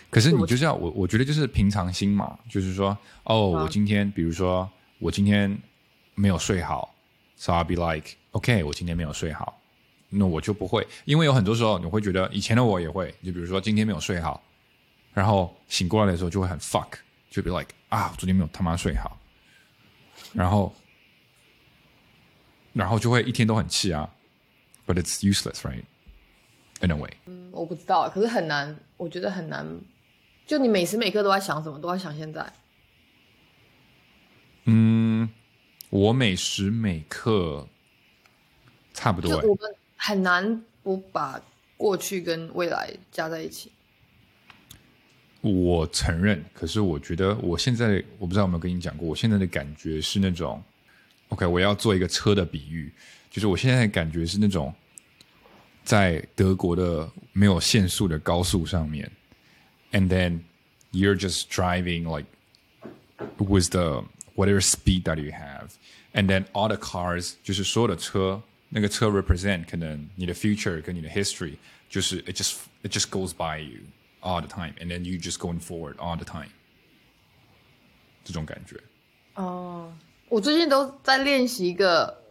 [0.09, 4.67] 可是你就是要我，我觉得就是平常心嘛，就是说，哦，啊我今天，比如说
[4.99, 5.55] 我今天
[6.15, 6.95] 没有睡好
[7.37, 9.60] ，so I'll be like，OK，、我今天没有睡好，
[10.11, 14.43] 那我就不会，因为有很多时候你会觉得，以前的我也会，就比如说今天没有睡好，
[15.15, 16.93] 然后醒过来的时候就会很 fuck，
[17.31, 19.19] 就 be like 啊，昨天没有他妈睡好，
[20.33, 20.75] 然后，
[22.73, 24.09] 然后就会一天都很气啊
[24.87, 27.11] ，but it's useless，right？In a way。
[27.27, 29.67] 嗯，我不知道，可是很难，我觉得很难。
[30.47, 32.53] 就你每时每刻都在想什么，都在想现在。
[34.65, 35.29] 嗯，
[35.91, 37.69] 我每时每刻
[38.93, 39.43] 差不多欸。
[39.43, 41.39] 就我们很难不把
[41.77, 43.71] 过去跟未来加在一起。
[45.43, 50.63] 我承认，可是我觉得我现在我不知道有没有跟你讲过，我现在的感觉是那种
[51.29, 52.91] ，OK，我要做一个车的比喻，
[53.31, 54.75] 就是我现在的感觉是那种
[55.85, 59.11] 在德国的没有限速的高速上面
[59.93, 60.41] ，and then
[60.93, 62.27] you're just driving like
[63.37, 64.03] with the
[64.35, 65.69] whatever speed that you have,
[66.15, 71.56] and then all the cars 就是所有的车，那个车 represent 可能你的 future 跟你的 history，
[71.90, 73.82] 就是 it just it just goes by you
[74.22, 76.50] all the time, and then you just going forward all the time，
[78.24, 78.80] 这种感觉。
[79.36, 79.94] 哦，
[80.30, 82.22] 我最近都在练习一个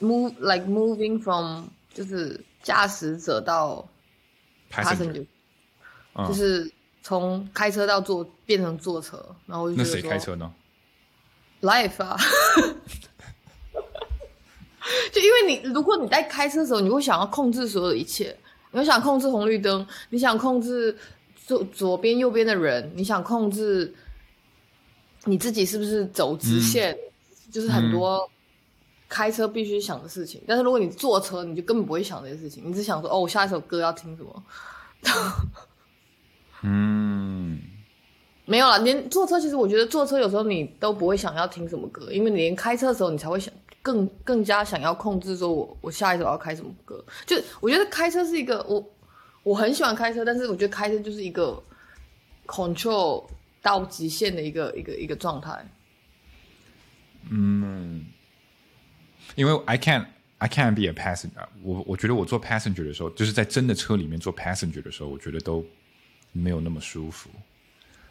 [0.00, 3.88] move like moving from 就是驾驶者到
[4.70, 5.26] passenger，
[6.28, 10.52] 就是从开车到坐变成坐车，然后那谁开车呢？
[11.60, 12.16] Life 啊，
[15.13, 18.35] 就因为你如果你在开车的时候，你会想要控制所有的一切，
[18.71, 20.97] 你会想控制红绿灯，你想控制
[21.45, 23.93] 左左边右边的人，你想控制
[25.25, 26.97] 你自己是不是走直线，
[27.51, 28.29] 就是很多。
[29.11, 34.43] 开车必须想的事情，但是如果你坐车，你就根本不会想这些事情，你只想说哦，我下一首歌要听什么。
[36.61, 37.59] 嗯，
[38.45, 38.77] 没有了。
[38.83, 47.03] 连坐车，其实我觉得坐车有时候你都不会想要听什么歌，因为你连开车的时候，你才会想更更加想要控制，说我我下一首要开什么歌。
[47.25, 48.83] 就我觉得开车是一个我
[49.43, 51.61] 我很喜欢开车，但是我觉得开车就是一个
[52.45, 53.25] control
[53.61, 55.65] 到极限的一个一个一个状态。
[57.29, 58.05] 嗯。
[59.35, 60.07] 因为 I can't
[60.39, 61.47] I can't be a passenger。
[61.61, 65.63] 我我觉得我做 passenger 的时候，就是在真的车里面做 passenger 的时候，我觉得都
[66.31, 67.29] 没有那么舒服。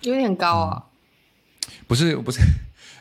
[0.02, 0.86] 有点高啊？
[1.88, 2.38] 不是不是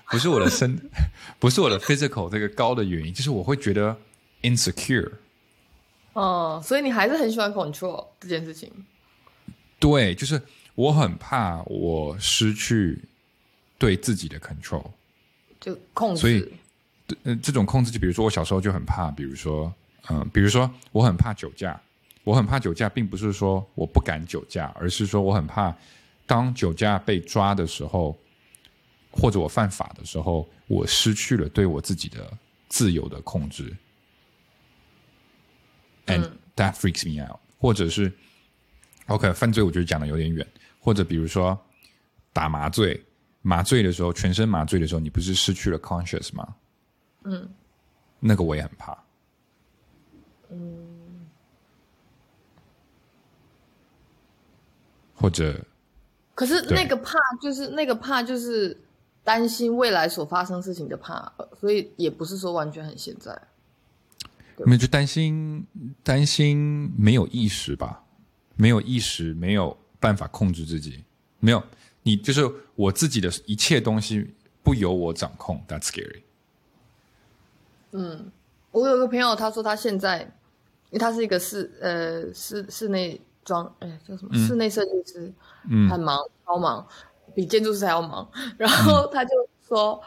[0.09, 0.79] 不是我的身，
[1.39, 3.95] 不是我的 physical 这个高的原因，就是我会觉得
[4.41, 5.11] insecure。
[6.13, 8.71] 哦，所以你还是很喜欢 control 这件事情。
[9.79, 10.41] 对，就是
[10.75, 12.99] 我很怕我失去
[13.77, 14.85] 对自己的 control，
[15.59, 16.21] 就控制。
[16.21, 16.47] 所以。
[17.23, 19.73] 呃，这种控制就比如说我小时候就很怕，比如说，
[20.09, 21.79] 嗯，比如说我很怕酒驾，
[22.25, 25.73] 我很怕酒驾，并不是说我不敢酒驾，而是说我很怕
[26.25, 28.13] 当酒驾被抓的时候，
[29.19, 32.31] 或者我犯法的时候，我失去了对我自己的
[32.69, 33.75] 自由的控制
[36.05, 37.39] ，and that freaks me out。
[37.59, 38.11] 或者是
[39.07, 40.45] ，OK，犯罪我觉得讲的有点远，
[40.79, 41.59] 或者比如说
[42.31, 43.03] 打麻醉，
[43.41, 46.55] 麻醉的时候，全身麻醉的时候，你不是失去了 conscious 吗？
[47.23, 47.49] 嗯，
[48.19, 48.95] 那个我也很怕。
[50.51, 51.27] 嗯，
[55.15, 55.59] 或者，
[56.35, 58.79] 可是那个怕就是那个怕就是
[59.27, 63.37] 担心未来所发生事情的怕，所以也不是说完全很现在。
[64.59, 65.67] 没有就担心
[66.01, 68.01] 担心没有意识吧，
[68.55, 71.03] 没有意识，没有办法控制自己，
[71.41, 71.61] 没有
[72.03, 76.21] 你就是我自己的一切东西不由我掌控，That's scary。
[77.91, 78.31] 嗯，
[78.71, 84.33] 我有个朋友，他说他现在，因为他是一个室呃室室内装，哎叫什么？
[84.47, 85.33] 室内设计师，
[85.69, 86.87] 嗯，很忙，超忙，
[87.33, 88.29] 比建筑师还要忙。
[88.57, 89.31] 然后他就
[89.67, 90.01] 说，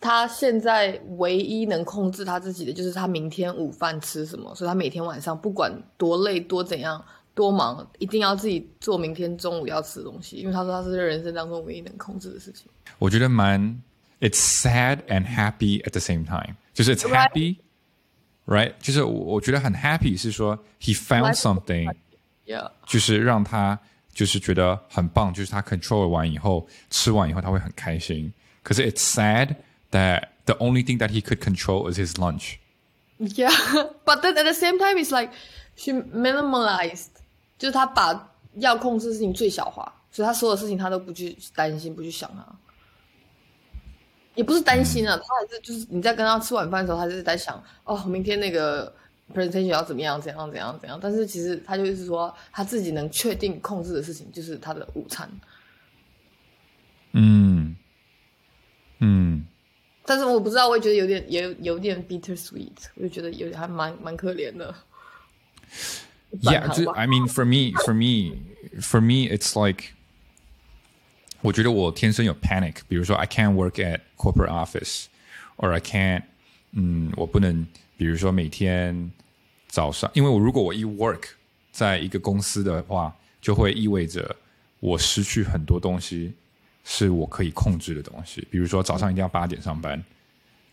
[0.00, 4.54] 他现在唯一能控制他自己的，就是他明天午饭吃什么。
[4.54, 7.02] 所以他每天晚上不管多累多怎样
[7.34, 10.36] 多忙，一定要自己做明天中午要吃的东西。
[10.36, 12.66] 因为他说他是人生当中唯一能控制的事情。
[12.98, 13.82] 我觉得蛮
[14.20, 16.56] ，it's sad and happy at the same time。
[16.74, 18.72] 就是 it's happy，right？
[18.80, 23.78] 就是我我觉得很 happy 是说 he found something，yeah，就是让他
[24.13, 28.33] 就是觉得很棒，就是他 control 完以后吃完以后他会很开心。
[28.63, 29.55] 可是 it's sad
[29.91, 32.55] that the only thing that he could control is his lunch.
[33.19, 33.51] Yeah,
[34.05, 35.31] but then at the same time, it's like
[35.75, 37.07] she minimalized，
[37.57, 42.55] 就是他把要控制的事情最小化，所以他所有事情他都不去担心，不去想啊。
[44.35, 48.93] 也不是担心啊，他还是就是你在跟他吃晚饭的时候，他就是在想哦，明天那个
[49.32, 50.98] presentation 要怎么样，怎样，怎样，怎样。
[51.02, 55.28] 但是其实他就是说，他自己能确定控制的事情就是他的午餐。
[57.12, 57.76] 嗯
[58.98, 59.44] 嗯。
[60.04, 64.74] 但是我不知道，我也觉得有点也有点 bitter sweet，我就觉得有点还蛮蛮可怜的。
[66.40, 66.62] Yeah,
[66.94, 68.38] I mean, for me, for me,
[68.80, 69.84] for me, it's like.
[71.42, 76.22] 我觉得我天生有 panic，比如说 I can't work at corporate office，or I can't，
[76.70, 79.10] 嗯，我不能，比如说每天
[79.68, 81.22] 早上，因为我如果我一 work
[81.70, 84.34] 在一个公司的话，就会意味着
[84.80, 86.32] 我失去很多东西
[86.84, 90.02] 是我可以控制的东西，比如说早上一定要八点上班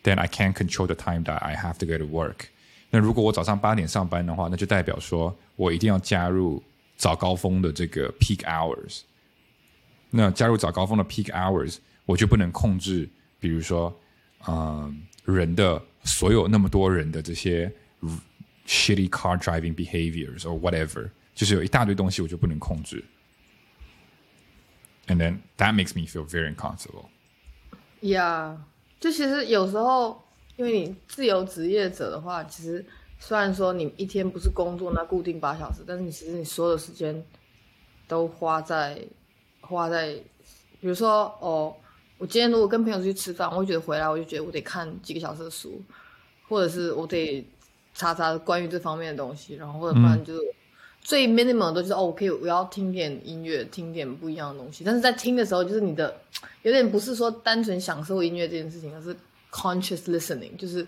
[0.03, 2.47] ，then I can't control the time that I have to go to work。
[2.89, 6.63] 那如果我早上八点上班的话，那就代表说我一定要加入
[6.97, 9.01] 早高峰的这个 peak hours。
[10.09, 13.07] 那加入早高峰的 peak hours，我就不能控制，
[13.39, 13.95] 比如说，
[14.47, 17.71] 嗯，人的所有那么多人的这些
[18.67, 23.03] shitty car driving behaviors or whatever，就是有一大堆东西我就不能控制。
[25.07, 27.05] And then that makes me feel very uncomfortable.
[28.01, 28.57] Yeah，
[28.99, 30.23] 就其实有时候，
[30.55, 32.85] 因为你自由职业者的话，其实
[33.19, 37.23] 虽然说你一天不是工作那固定八小时，但是你其实你所有的时间
[38.07, 38.99] 都花在。
[39.61, 40.13] 花在，
[40.79, 41.75] 比如说哦，
[42.19, 45.81] 我今天如果跟朋友出去吃饭，我会觉得回来我就觉得我得看几个小时的书，
[46.47, 47.43] 或者是我得
[47.95, 50.41] 查查关于这方面的东西，然后或者不然就是
[51.01, 54.83] 最 minimal 的就是哦，我可以我要听点音乐，听点不一样的东西。
[54.83, 56.13] 但是在听的时候，就是你的
[56.63, 59.15] 有点不是说单纯享受音乐这件事情，而是
[59.49, 60.85] conscious listening，就是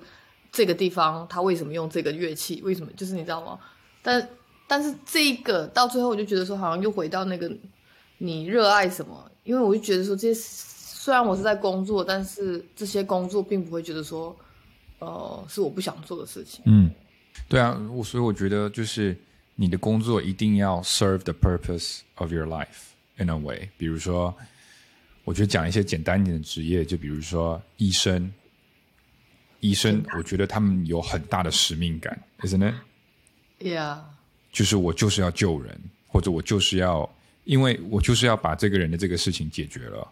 [0.51, 3.57] 这个地方他为什么用这个乐器，为什么就是你知道吗？
[4.03, 4.29] 但
[4.67, 7.49] 但是这个到最后我就觉得说，好像又回到那个
[8.17, 10.41] 你热爱什么，因为我就觉得说这些
[11.03, 14.37] 虽然我是在工作，但是这些工作并不会觉得说，
[14.99, 16.61] 呃，是我不想做的事情。
[16.67, 16.91] 嗯，
[17.49, 19.17] 对啊，我所以我觉得就是
[19.55, 23.67] 你的工作一定要 serve the purpose of your life in a way。
[23.79, 24.31] 比如说，
[25.23, 28.31] 我觉得讲一些简单一点的职业，就比如说医生，
[29.59, 32.71] 医生，我觉得他们有很大的使命感，isn't
[33.59, 33.97] it？Yeah，
[34.51, 35.75] 就是我就是要救人，
[36.09, 37.09] 或者我就是要，
[37.45, 40.07] 因为我就是要把这个人的这个事情解决了。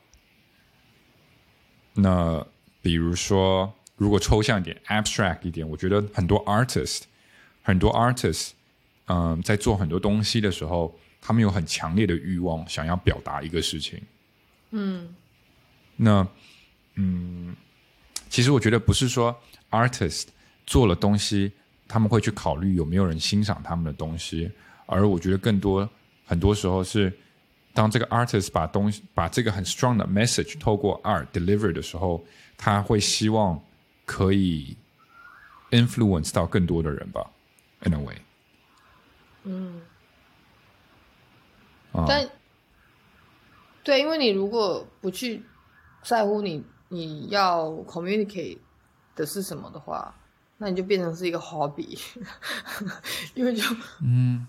[2.02, 2.46] 那
[2.82, 7.02] 比如说，如果抽象一点、abstract 一点，我觉得很多 artist，
[7.62, 8.52] 很多 artist，
[9.08, 14.02] 嗯，在做很多东西的时候，他们有很强烈的欲望，想要表达一个事情。
[14.72, 15.14] 嗯，
[15.96, 16.26] 那
[16.96, 17.56] 嗯，
[18.30, 19.36] 其实我觉得不是说
[19.72, 20.28] artist
[20.66, 21.52] 做了东西，
[21.88, 24.50] 他们会去考虑有没有人欣赏他们的东西，
[24.86, 25.90] 而我觉得更多
[26.26, 27.12] 很多时候是，
[27.74, 32.24] 当这个 artist 把东西把这个很 strong 的 message 透过 art deliver 的时候，
[32.58, 33.60] 他会希望
[34.06, 34.76] 可以
[35.72, 37.30] influence 到更多的人吧
[37.82, 38.16] ，in a way。
[39.44, 39.82] 嗯，
[41.94, 42.28] 啊但
[43.84, 45.42] 对，因为你如果不去
[46.04, 48.58] 在乎你你要 communicate
[49.16, 50.14] 的是什么的话，
[50.58, 51.98] 那你就变成是一个 hobby，
[53.34, 53.64] 因为就
[54.02, 54.46] 嗯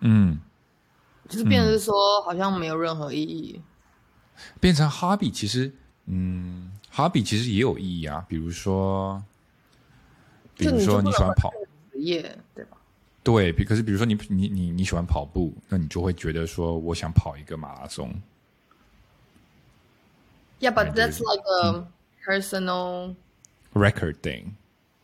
[0.00, 0.38] 嗯，
[1.28, 3.60] 就是变成是说好像没有任何意义。
[4.60, 5.72] 变成 hobby，其实
[6.06, 9.22] 嗯，hobby 其实也有意义啊，比如说，
[10.56, 11.52] 比如说你喜欢跑。
[11.92, 12.76] 职业对吧？
[13.22, 18.14] 对，比可是比如说你你你你喜欢跑步，那你就会觉得说，我想跑一个马拉松。
[20.60, 21.86] Yeah, but that's like a
[22.24, 23.14] personal.
[23.74, 24.52] record thing，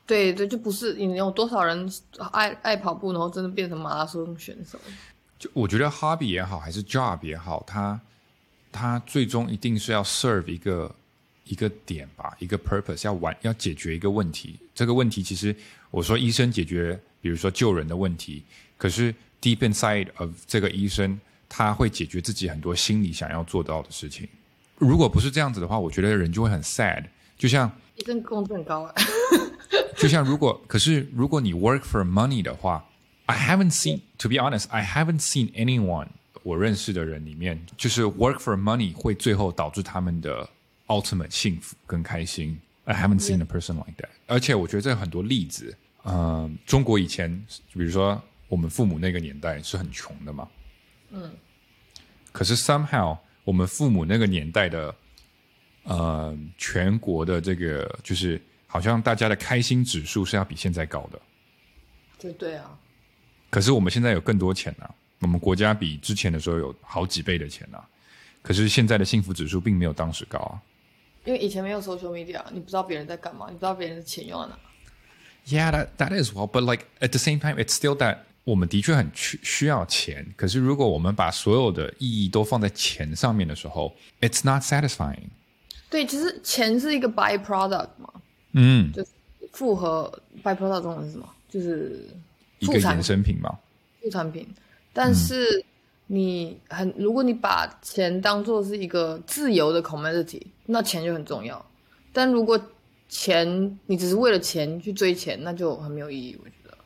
[0.07, 1.93] 对对，就不是你有多少人
[2.31, 4.79] 爱爱跑步，然后真的变成马拉松选手？
[5.41, 7.99] 就我觉得 hobby 也好，还是 job 也好，它
[8.71, 10.95] 它最终一定是要 serve 一个
[11.45, 14.57] 一个点吧，一个 purpose，要完要解决一个问题。
[14.75, 15.57] 这个问题其实
[15.91, 18.45] 我说医生解决，比如说救人的问题，
[18.77, 21.19] 可是 deep inside of 这个医生，
[21.49, 24.29] 他会解决自己很多心里想要做到的事情。
[24.77, 27.05] 如果不是这样子的话，我觉得人就会很 sad。
[27.39, 28.95] 就像医生工资很高啊。
[29.97, 32.85] 就像如果，可是如果你 work for money 的话
[33.31, 36.09] ，I haven't seen, to be honest, I haven't seen anyone
[36.43, 40.49] 我认识的人里面，就是 work for money 会最后导致他们的
[40.89, 42.61] ultimate 幸福跟开心。
[42.85, 44.09] I haven't seen a person like that。
[44.27, 47.31] 而且我觉得这有很多例子，嗯、中国以前，
[47.73, 50.49] 比如说我们父母那个年代是很穷的嘛，
[51.11, 51.31] 嗯，
[52.33, 54.95] 可是 somehow 我们父母那个年代的
[55.85, 61.21] 呃，全国的这个就是好像大家的开心指数是要比现在高的，
[62.19, 62.79] 对对啊，
[63.51, 64.89] 可是我们现在有更多钱啊，
[65.19, 67.85] 我们国家比之前的时候有好几倍的钱啊，
[68.41, 70.63] 可是现在的幸福指数并没有当时高啊。
[71.25, 74.59] 因为以前没有 social media，你不知道别人在干嘛，你不知道别人的钱用在哪。
[75.47, 84.63] Yeah, that that is well, but like at the same time, it's still that 我们的确很需需要钱，可是如果我们把所有的意义都放在钱上面的时候，it's not
[84.63, 85.29] satisfying。
[85.91, 88.13] 对，其实钱是一个 byproduct 嘛，
[88.53, 89.11] 嗯，就是
[89.53, 91.29] 复合 byproduct 中文是什么？
[91.49, 92.09] 就是
[92.61, 93.59] 一个衍生品嘛。
[94.01, 94.49] 副产品。
[94.93, 95.65] 但是
[96.07, 101.65] 你很，如果你把钱当做是一个自由的 commodity，那钱就很重要。
[102.13, 102.61] 但如果
[103.09, 106.39] 钱你只是为了钱去追钱，那就很没有意义。
[106.43, 106.79] 我觉得，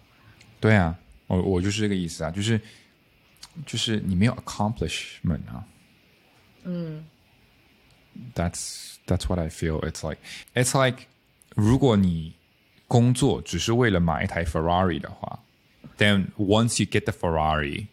[0.60, 0.94] 对啊，
[1.26, 2.60] 我我就是这个意思啊，就是
[3.64, 5.64] 就是你没有 accomplishment 啊。
[6.64, 7.06] 嗯
[8.34, 9.80] ，That's that's what I feel.
[9.80, 10.20] It's like
[10.54, 11.04] it's like
[11.54, 12.34] 如果你
[12.86, 15.38] 工作只是为了买一台 Ferrari 的话
[15.97, 17.87] ，then once you get the Ferrari,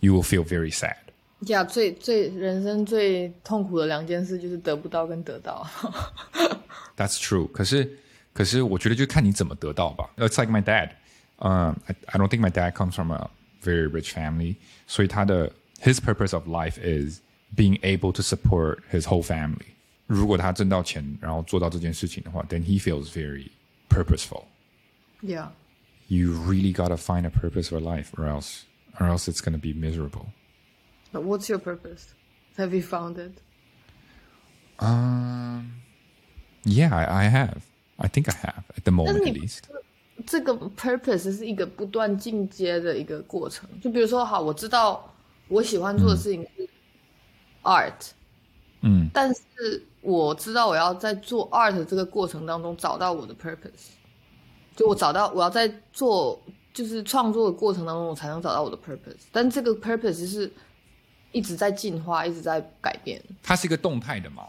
[0.00, 0.96] you will feel very sad.
[1.46, 5.66] 呀，最最人生最痛苦的两件事就是得不到跟得到。
[6.96, 7.46] That's true.
[7.52, 7.98] 可是
[8.32, 10.10] 可是我觉得就看你怎么得到吧。
[10.16, 10.90] It's like my dad.
[11.38, 13.30] Um, I, I don't think my dad comes from a
[13.62, 14.56] very rich family.
[14.88, 17.20] 所以他的 his purpose of life is
[17.54, 19.66] being able to support his whole family.
[20.08, 23.48] 如果他挣到钱，然后做到这件事情的话，then he feels very
[23.88, 24.44] purposeful.
[25.22, 25.48] yeah.
[26.12, 28.64] You really gotta find a purpose for life, or else,
[28.98, 30.26] or else it's gonna be miserable.
[31.12, 32.14] But what's your purpose?
[32.56, 33.40] Have you found it?
[34.78, 35.72] Um,
[36.64, 37.66] yeah, I, I have.
[37.98, 39.64] I think I have at the moment, at you- least.
[40.26, 43.68] 这个 purpose 是一个不断进阶的一个过程。
[43.80, 45.14] 就比如说，好，我知道
[45.46, 46.68] 我喜欢做的事情是
[47.62, 48.10] art，
[48.80, 49.40] 嗯但是
[50.00, 53.90] 我知道我要在做 art 这个过程当中找到我的 purpose，
[54.75, 56.41] 就我找到我要在做
[56.73, 59.21] 就是创作的过程当中，我才能找到我的 purpose。
[59.31, 60.51] 但这个 purpose 是
[61.31, 63.21] 一直在进化，一直在改变。
[63.41, 64.43] 它是一个动态的嘛。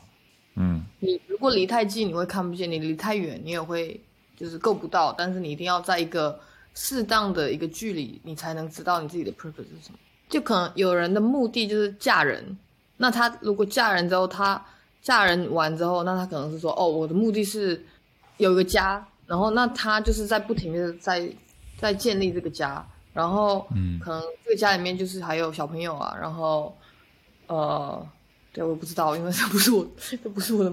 [0.57, 4.01] 嗯你如果离太近，你会看不见；你离太远，你也会
[4.37, 5.13] 就是够不到。
[5.13, 6.39] 但是你一定要在一个
[6.75, 9.99] 适当的一个距离，你才能知道你自己的 purpose 是什么。
[10.29, 12.57] 就可能有人的目的就是嫁人，
[12.97, 14.65] 那他如果嫁人之后，他
[15.03, 17.85] 嫁人完之后，那他可能是说，哦，我的目的是
[18.39, 21.29] 有一个家，然后那他就是在不停的在
[21.79, 26.77] 在建立这个家，然后嗯可能这个家里面就是还有小朋友啊，然后
[27.47, 28.07] 呃，
[28.53, 29.87] 对我不知道，因为这不是我，
[30.21, 30.73] 这不是我的，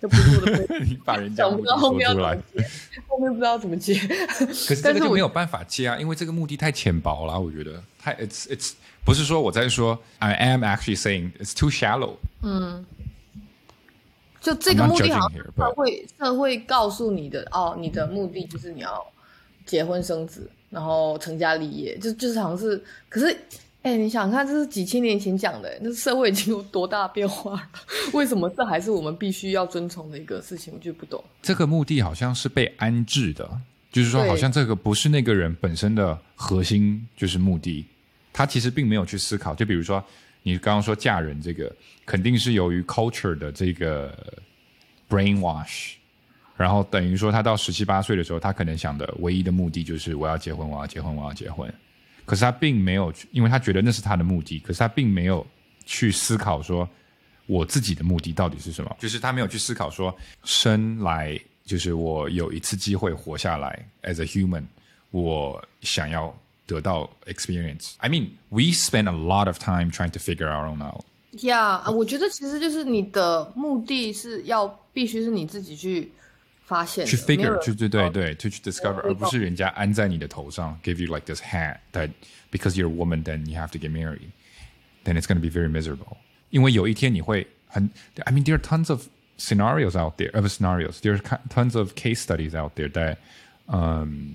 [0.00, 0.78] 这不是我的。
[0.84, 2.68] 你把人家目的到后面要说出来
[3.08, 3.94] 后面不知道怎么接。
[4.38, 8.72] 可是 这个就没有办法接啊，因为这个目的太浅薄了，我觉得太 it's it's
[9.04, 12.16] 不是说我在说 I am actually saying it's too shallow。
[14.42, 19.02] 就这个目的好像社会社会告诉你的哦，你的目的就是你要
[19.64, 23.34] 结婚生子，然后成家立业，就就是好像是，可是。
[23.82, 27.68] 哎，你想想看，这是几千年前讲的，那社会已经有多大变化了？
[28.14, 30.72] 为什么这还是我们必须要遵从的一个事情？
[30.72, 31.20] 我就不懂。
[31.42, 33.50] 这个目的好像是被安置的，
[33.90, 37.84] 就是说好像这个不是那个人本身的核心，就是目的。
[38.32, 39.52] 他其实并没有去思考。
[39.52, 40.00] 就比如说
[40.42, 41.74] 你刚刚说嫁人这个，
[42.04, 44.16] 肯定是由于 culture 的这个
[45.08, 45.92] brainwash，
[46.56, 51.72] 然后等于说他到十七八岁的时候，他可能想的唯一的目的就是我要结婚，我要结婚，我要结婚。
[52.24, 55.46] 可是他并没有，因为他觉得那是他的目的，可是他并没有
[55.84, 56.88] 去思考说
[57.46, 64.64] 我自己的目的到底是什么，就是他没有去思考说生来就是我有一次机会活下来，as a human，
[65.10, 66.34] 我想要
[66.65, 71.03] 得到 experience。I mean, we spend a lot of time trying to figure our own out.
[71.43, 76.11] 呀、我觉得其实就是你的目的是要必须是你自己去
[76.65, 82.09] 发现的，去没有 figure，人就对对哦对，to 去 discover，对而不是人家安在你的头上，give you like this hat that
[82.51, 84.31] because you're a woman then you have to get married,
[85.03, 86.17] then it's going to be very miserable。
[86.49, 87.89] 因为有一天你会很，
[88.25, 89.07] I mean there are tons of
[89.37, 93.17] scenarios out there, of scenarios, there are tons of case studies out there that
[93.67, 94.33] um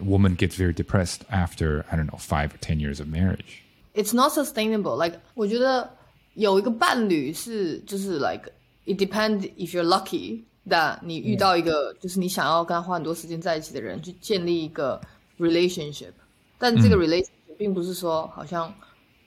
[0.00, 3.62] woman gets very depressed after I don't know five or ten years of marriage.
[3.94, 4.96] It's not sustainable.
[4.96, 5.90] Like 我觉得
[6.34, 8.50] 有一个伴侣是就是 like
[8.86, 15.00] it depends if you're lucky that 你遇到一个、就是你想要跟他花很多时间在一起的人，去建立一个
[15.38, 16.12] relationship。
[16.58, 18.72] 但这个 relationship 并不是说好像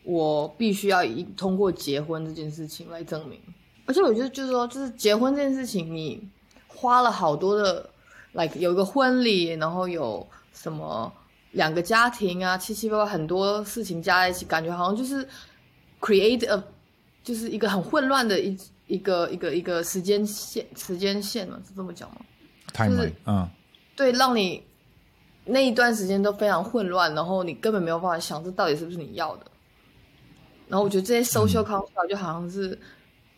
[0.03, 3.39] 我必须要以通过结婚这件事情来证明。
[3.86, 6.28] 而且我觉得就是说，就是结婚这件事情，你
[6.66, 7.88] 花了好多的，
[8.34, 10.26] like 有一个婚礼，然后有
[10.61, 11.12] 什么
[11.52, 15.26] 两个家庭啊，七七八八很多事情加在一起，感觉好像就是
[16.00, 16.62] create a
[17.22, 18.56] 就是一个很混乱的一
[18.86, 22.16] 一个一个一个时间线时间线嘛，是这么讲吗
[22.72, 23.48] ？Timeline，嗯，
[23.96, 24.62] 对，让你
[25.44, 29.46] 那一段时间都非常混乱，然后你根本没有办法想这到底是不是你要的。
[30.68, 32.78] 然后我觉得这些 social construct 就好像是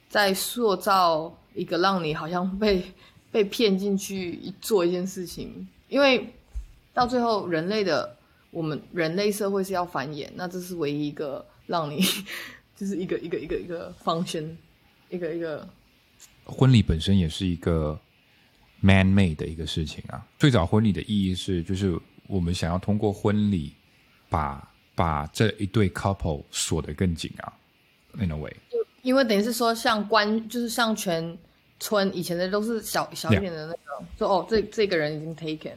[0.08, 2.84] 在塑造一个让你好像被
[3.30, 6.32] 被骗进去做一件事情，因为
[6.94, 8.16] 到最后人类的
[8.50, 12.02] 我们人类社会是要繁衍，那这是唯一一个让你
[12.76, 14.50] 就是一个一个一个一个 function，
[15.08, 15.66] 一个一个
[16.44, 17.98] 婚礼本身也是一个
[18.80, 20.26] man made 的一个事情啊。
[20.38, 23.72] 最早婚礼的意义是，就是我们想要通过婚礼
[24.28, 27.52] 把把这一对 couple 锁得更紧啊
[28.18, 28.54] ，in a way。
[29.02, 31.36] 因为等于是说，像关，就是像全
[31.80, 35.74] 村以前的都是小小一点的那种，说哦，这这个人已经 taken，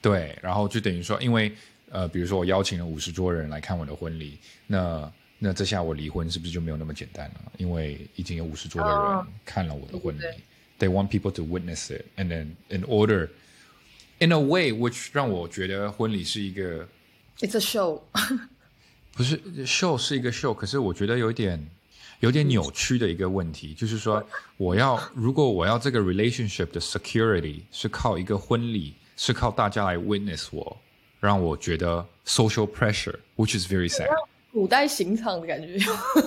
[0.00, 1.52] 对，然后就等于说，因为
[1.90, 7.52] 呃，比如说我邀请了五十桌人来看我的婚礼，那那这下我离婚是不是就没有那么简单了？
[7.56, 10.30] 因为已经有五十桌的人哦看了我的婚礼、对
[10.78, 13.28] t h e y want people to witness it, and then in order,
[14.18, 16.86] in a way, which 让我觉得婚礼是一个
[17.40, 18.02] It's a show，
[19.14, 21.68] 不是 show 是一个 show，可是我觉得有点
[22.20, 24.24] 有点扭曲的一个问题，就是说
[24.56, 30.76] 我要如果我要这个 relationship 的 security 是靠一个婚礼，是靠大家来 witness 我，
[31.18, 34.06] 让我觉得 social pressure，which is very sad。
[34.52, 35.76] 古代刑场的感觉。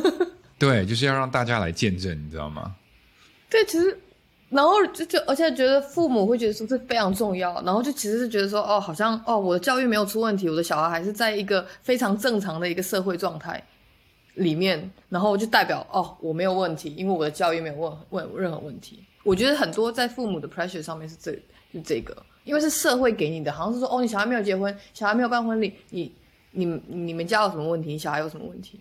[0.60, 2.76] 对，就是要让大家来见证，你知道吗？
[3.50, 3.98] 对，其实，
[4.50, 13.64] 然后就就而且觉得父母会觉得说这非常重要，然后就其实是觉得说哦，好像哦，我的教育没有出问题，我的小孩还是在一个非常正常的一个社会状态
[14.36, 19.04] 里面，然后就代表哦，我没有问题，因为我的教育没有问问任何问题。
[19.24, 21.32] 我觉得很多在父母的 pressure 上面是这
[21.74, 26.12] 就这个，因为是社会给你的，好像是说哦，你小孩没有结婚，小孩没有办婚礼，你
[26.52, 27.92] 你你们家有什么问题？
[27.92, 28.80] 你小孩有什么问题？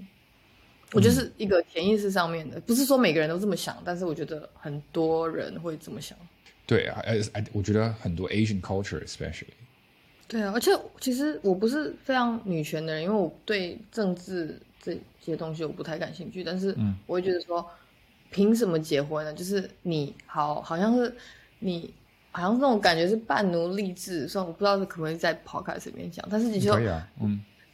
[0.93, 6.19] 我就是一个潜意识上面的，不是说每个人都这么想，但是我觉得很多人会这么想。
[6.67, 7.17] 对啊，呃，
[7.53, 9.47] 我觉得很多 Asian culture especially。
[10.27, 16.43] 对啊，而且其实我不是非常女权的人，因为我对政治这些东西我不太感兴趣。
[16.43, 17.65] 但是我会觉得说，
[18.31, 19.33] 凭什么结婚呢？
[19.33, 21.13] 就是你好，好像是
[21.61, 21.93] 你，
[22.31, 24.27] 好像是那种感觉是半奴隶制。
[24.29, 26.75] 虽然我不知道是可不可以在 podcast 里面讲，但是你就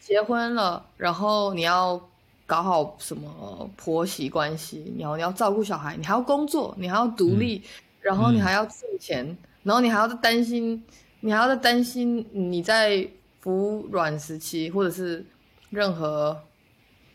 [0.01, 2.01] 结婚了，然后你要。
[2.49, 4.93] 搞好什么婆媳关系？
[4.97, 7.61] 你要你要照顾小孩，你还要工作，你还要独立，
[8.01, 10.81] 然后你还要挣钱，然后你还要担心，
[11.19, 13.05] 你还要在担心你在
[13.41, 15.27] 服软时期或者是
[15.71, 16.41] 任何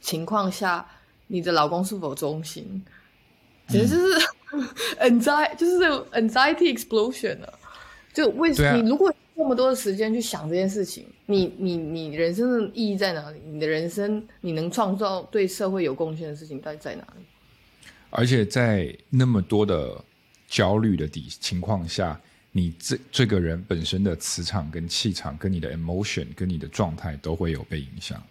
[0.01, 0.85] 情况下，
[1.27, 2.83] 你的老公是否忠心？
[3.69, 4.19] 其实就是
[4.99, 7.53] anxiety，就是这种 anxiety explosion 啊！
[8.13, 11.05] 就为什么你如果那么多的时间去想这件事情？
[11.25, 13.39] 你你你人生的意义在哪里？
[13.45, 17.23] 你的人生你能创造对社会有贡献的事情到底在哪里？
[18.09, 19.95] 而且在那么多的
[20.49, 22.19] 焦虑的底情况下，
[22.51, 28.21] 你这这个人本身的磁场跟气场，跟你的 emotion 跟你的状态都会有被影响。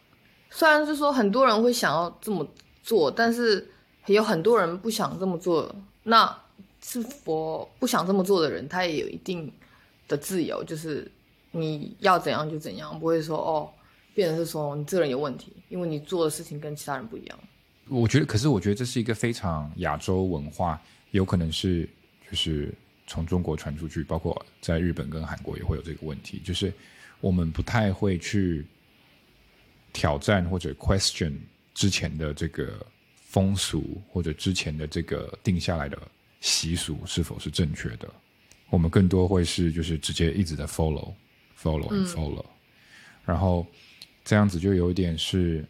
[0.51, 2.47] 虽然是说很多人会想要这么
[2.83, 3.67] 做，但是
[4.07, 5.75] 有很多人不想这么做。
[6.03, 6.37] 那
[6.83, 9.53] 是否不想这么做的人，他也有一定
[10.07, 11.11] 的自由，就是。
[11.53, 13.69] 你要怎样就怎样，不会说哦，
[14.15, 17.37] 变成是说你这个人有问题，因为你做的事情跟其他人不一样。
[17.89, 20.81] 我觉得，可是我觉得这是一个非常亚洲文化，
[21.11, 21.89] 有可能是
[22.31, 22.73] 就是
[23.09, 26.73] 从中国传出去，包括在日本跟韩国也会有这个问题，就是
[27.21, 28.65] 我们不太会去
[29.93, 31.33] 挑战或者 question
[31.75, 32.87] 之前的这个
[33.31, 35.97] 风俗或者之前的这个定下来的
[36.41, 38.09] 习俗是否是正确的，
[38.69, 41.13] 我们更多会是就是直接一直在 follow。
[41.63, 42.47] follow and follow，
[43.23, 43.67] 然后
[44.25, 45.63] 这样子就有点是，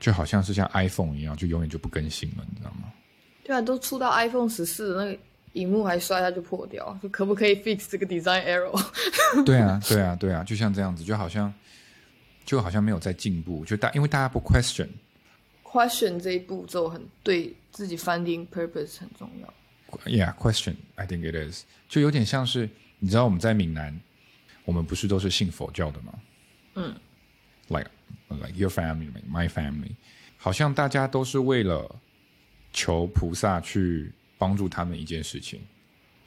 [0.00, 2.92] 就好像是像 iPhone 一样，就永远就不更新了，你知道吗？
[3.44, 5.16] 对啊，都出到 iPhone 十四，那个
[5.52, 9.44] 荧幕还摔下就破掉，就可不可以 fix 这个 design error？
[9.44, 11.54] 对啊，对啊，对啊，就像这样子，就好像
[12.44, 14.40] 就好像没有在进步，就大因为大家不
[15.67, 19.53] question，question 这一步骤很对自己 finding purpose 很重要。
[20.05, 22.69] Yeah，question，I think it is，就有点像是
[22.99, 23.99] 你知道我们在闽南。
[24.65, 26.13] 我们不是都是信佛教的吗？
[26.75, 26.95] 嗯，
[27.67, 27.89] like
[28.29, 29.91] like your family, my family，
[30.37, 31.93] 好像大家都是为了
[32.71, 35.59] 求菩萨去帮助他们一件事情。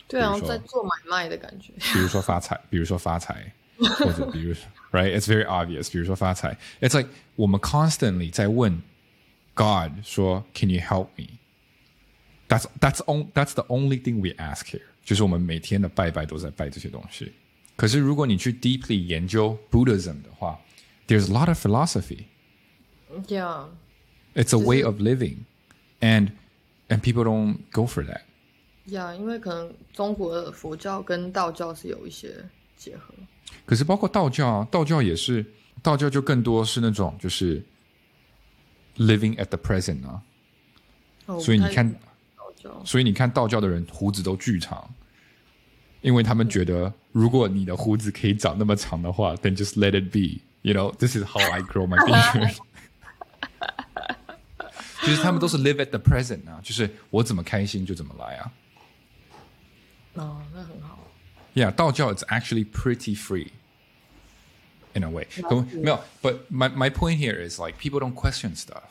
[0.06, 1.72] 对啊，在做买卖的感觉。
[1.94, 4.52] 比如说发财，比如说发财，或者比如
[4.92, 5.90] right，it's very obvious。
[5.90, 8.78] 比如说发财，it's like 我们 constantly 在问
[9.54, 14.82] God 说，Can you help me？That's that's on that's the only thing we ask here。
[15.04, 17.32] 就是我们每天的拜拜都在拜这些东西。
[17.76, 20.58] 可是，如果你去 deeply 研究 Buddhism 的话，
[21.06, 22.24] there's a lot of philosophy.
[23.28, 23.66] Yeah,
[24.34, 25.44] it's a way of living,
[26.00, 26.30] and
[26.88, 28.22] and people don't go for that.
[28.86, 32.44] Yeah，因为可能中国的佛教跟道教是有一些
[32.76, 33.14] 结合。
[33.64, 35.44] 可是，包括道教，道教也是，
[35.82, 37.62] 道教就更多是那种就是
[38.96, 40.22] living at the present 啊。
[41.40, 41.94] 所以你看，
[42.84, 44.88] 所以你看道教的人胡子都巨长。
[46.02, 50.40] 因为他们觉得，如果你的胡子可以长那么长的话，then just let it be.
[50.62, 52.56] You know, this is how I grow my beard.
[55.02, 58.52] 就是他们都是 live at the present 啊，就是我怎么开心就怎么来啊。
[60.14, 60.98] 哦，那很好。
[61.54, 63.48] Yeah，道教 it's actually pretty free
[64.94, 65.26] in a way.
[65.72, 68.82] 没有，but my my point here is like people don't question stuff,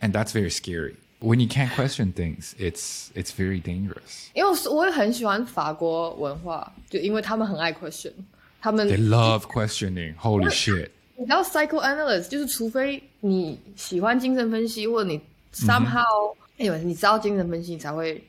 [0.00, 0.96] and that's very scary.
[1.20, 4.28] When you can't question things, it's it's very dangerous.
[4.34, 8.12] 因为我也很喜欢法国文化，就因为他们很爱 question，
[8.60, 10.16] 他们 They love questioning.
[10.16, 10.90] Holy shit!
[11.16, 15.18] 你知道 psychoanalyst 就是除非你喜欢精神分析，或者你
[15.54, 18.22] somehow 哎，你知道精神分析，你才会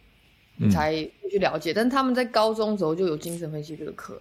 [0.56, 0.94] 你才
[1.30, 1.74] 去了解。
[1.74, 4.18] 但是他们在高中时候就有精神分析这个课。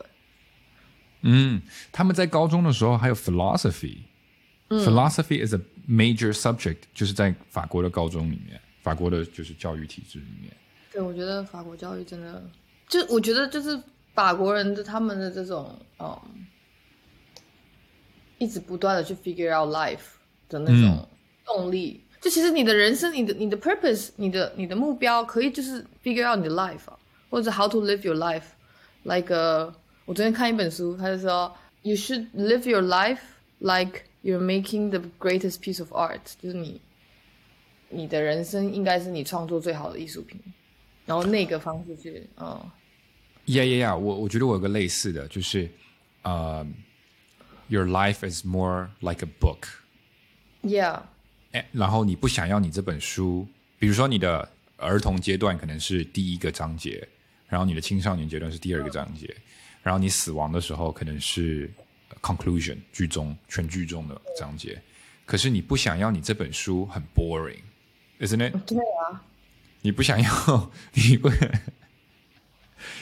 [1.22, 1.62] 嗯，
[1.92, 3.98] 他们在高中的时候还有 philosophy。
[4.70, 5.60] Philosophy is a
[5.90, 10.56] major subject，就是在法国的高中里面，法国的就是教育体制里面。
[10.92, 12.44] 对，我觉得法国教育真的，
[12.88, 13.82] 就我觉得就是
[14.14, 16.20] 法国人的他们的这种，嗯，
[18.38, 20.18] 一直不断的去 figure out life
[20.48, 21.08] 的那种
[21.44, 22.04] 动力。
[22.22, 26.82] 就其实你的人生，你的你的 purpose，你的你的目标，可以就是 figure out 你的 life，
[27.30, 28.44] 或者 how to live your life。
[29.04, 29.34] Like，
[30.10, 33.20] 我昨天看一本书，他就说，you should live your life
[33.60, 34.06] like。
[34.24, 36.82] You're making the greatest piece of art，就是你，
[37.90, 40.42] 你的人生应该是你创作最好的艺术品。
[41.06, 42.60] 然后那个方式去，嗯。
[43.46, 43.98] Yeah, yeah, yeah.
[43.98, 45.70] 我我觉得我有个类似的，就是，
[46.24, 46.66] 呃、
[47.70, 49.68] uh,，Your life is more like a book.
[50.64, 51.04] Yeah.
[51.52, 53.48] 哎，然后你不想要你这本书，
[53.78, 57.08] 比如说你的儿童阶段可能是第一个章节，
[57.48, 59.34] 然后你的青少年阶段是第二个章节，
[59.84, 61.70] 然后你死亡的时候可能是
[62.22, 64.82] conclusion 剧中全剧终的章节，
[65.26, 68.54] 可是你不想要你这本书很 boring，isn't it？
[68.66, 69.24] 对啊。
[69.82, 71.30] 你不想要， 你不。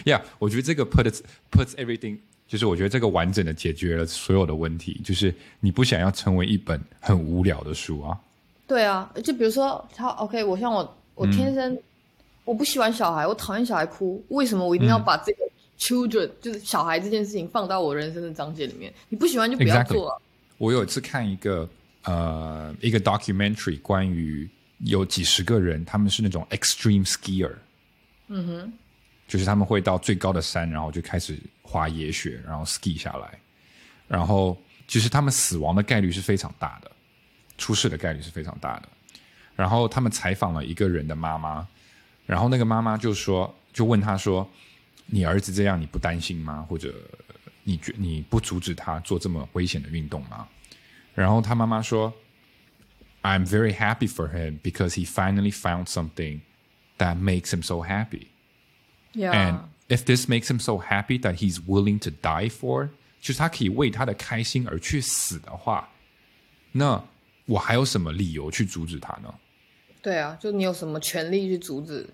[0.05, 1.21] Yeah，我觉得这个 puts
[1.51, 8.19] puts everything，就是我觉得这个完整的解决了所有的问题，就是你不想要成为一本很无聊的书啊。
[8.67, 11.83] 对啊，就比如说他 OK，我像我，我天生、嗯、
[12.43, 15.39] 我不喜欢小孩，我讨厌小孩哭，为什么我一定要把这个
[15.77, 18.93] children、嗯、就是小孩这件事情放到我人生的章节里面？
[19.09, 20.17] 你不喜欢就不要做、啊。
[20.17, 20.21] Exactly.
[20.57, 21.69] 我有一次看一个
[22.03, 24.49] 呃一个 documentary，关于
[24.79, 27.53] 有几十个人，他们是那种 extreme skier。
[28.27, 28.73] 嗯哼。
[29.27, 33.37] 就是他们会到最高的山，然后就开始滑野雪，然后 ski 下来，
[34.07, 34.57] 然后
[34.87, 36.89] 其实他们死亡的概率是非常大的，
[37.57, 38.87] 出事的概率是非常大的。
[39.53, 41.67] 然后他们采访了一个人的妈妈，
[42.25, 44.49] 然后那个妈妈就说，就问他说
[45.07, 46.65] ：“你儿子这样，你不担心吗？
[46.69, 46.93] 或者
[47.63, 50.47] 你觉你不阻止他做这么危险的运动吗？”
[51.15, 52.13] 然后他妈妈说
[53.23, 56.41] ：“I'm very happy for him because he finally found something
[56.97, 58.27] that makes him so happy.”
[59.13, 59.31] Yeah.
[59.31, 62.89] And if this makes him so happy that he's willing to die for，
[63.19, 65.89] 就是他可以为他的开心而去死的话，
[66.71, 67.03] 那
[67.45, 69.33] 我还有什么理由去阻止他呢？
[70.03, 72.07] 对啊，就你有什么权利去阻止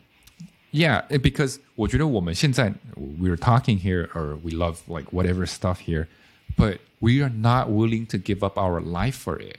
[0.72, 6.06] ？Yeah, because 我觉得我们现在 we're talking here or we love like whatever stuff here,
[6.56, 9.56] but we are not willing to give up our life for it.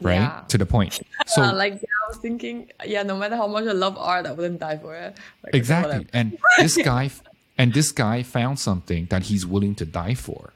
[0.00, 0.44] Right Yeah.
[0.48, 1.00] to the point.
[1.26, 4.32] So Uh, like I was thinking, yeah, no matter how much I love art, I
[4.32, 5.16] wouldn't die for it.
[5.44, 6.08] Like, exactly, whatever.
[6.12, 7.10] and this guy
[7.56, 10.52] and this guy found something that he's willing to die for.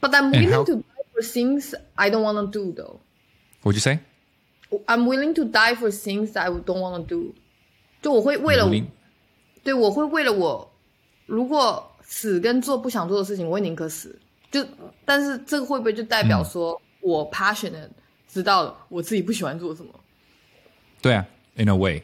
[0.00, 3.00] But I'm willing how- to die for things I don't want to do, though.
[3.62, 3.98] What'd you say?
[4.85, 7.33] I'm willing to die for things that I don't want to do.
[8.01, 8.69] 就我会为了
[9.63, 10.71] 对，我会为了我，
[11.25, 14.17] 如果死跟做不想做的事情，我会宁可死。
[14.49, 14.65] 就，
[15.03, 17.89] 但是这个会不会就代表说、我 passionate，
[18.27, 19.91] 知道我自己不喜欢做什么？
[21.01, 22.01] 对啊，in a way，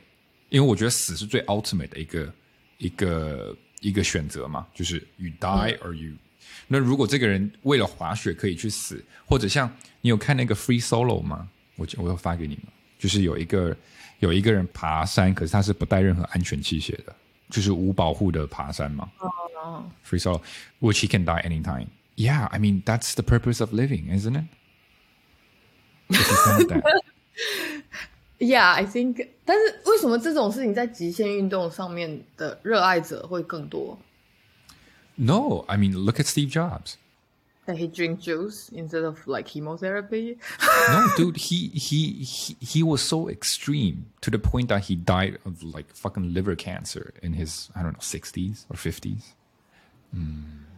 [0.49, 2.33] 因为我觉得死是最 ultimate 的一个
[2.77, 6.13] 一个一个选择嘛，就是 you die or you、
[6.67, 11.49] 那如果这个人为了滑雪可以去死，或者像你有看那个 Free Solo 吗？
[11.75, 12.65] 我我要发给你们，
[12.99, 13.75] 就是有一个
[14.19, 17.15] 有一个人爬山，可是他是不带任何安全器械的，
[17.49, 19.11] 就是无保护的爬山嘛。
[19.19, 20.41] 哦 Free Solo,
[20.81, 21.87] which he can die anytime.
[22.15, 24.45] Yeah, I mean that's the purpose of living, isn't it?
[28.39, 33.97] Yeah, I think，但是为什么这种事情在极限运动上面的热爱者会更多
[35.15, 36.95] No, I mean look at Steve Jobs.
[37.66, 40.38] ？That he drink juice instead of like chemotherapy.
[40.88, 45.36] no, dude, he, he he he was so extreme to the point that he died
[45.44, 49.34] of like fucking liver cancer in his I don't know sixties or fifties.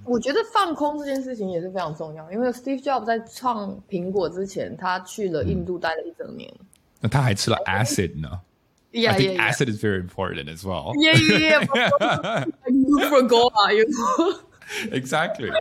[0.03, 6.53] 我觉得放空这件事情也是非常重要，因为 Steve Jobs 在创苹果之前，他去了印度待了一整年。
[7.01, 8.41] 那他还吃了 acid 呢。
[8.93, 9.49] Yeah, I think yeah, yeah.
[9.49, 10.93] acid is very important as well.
[10.97, 12.45] Yeah, yeah, yeah.
[12.45, 14.41] But you for Goa, you know.
[14.91, 15.53] exactly.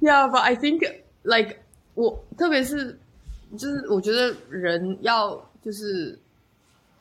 [0.00, 0.82] Yeah, but I think
[1.22, 1.58] like
[1.94, 2.98] 我特别是
[3.56, 6.18] 就是我觉得人要就是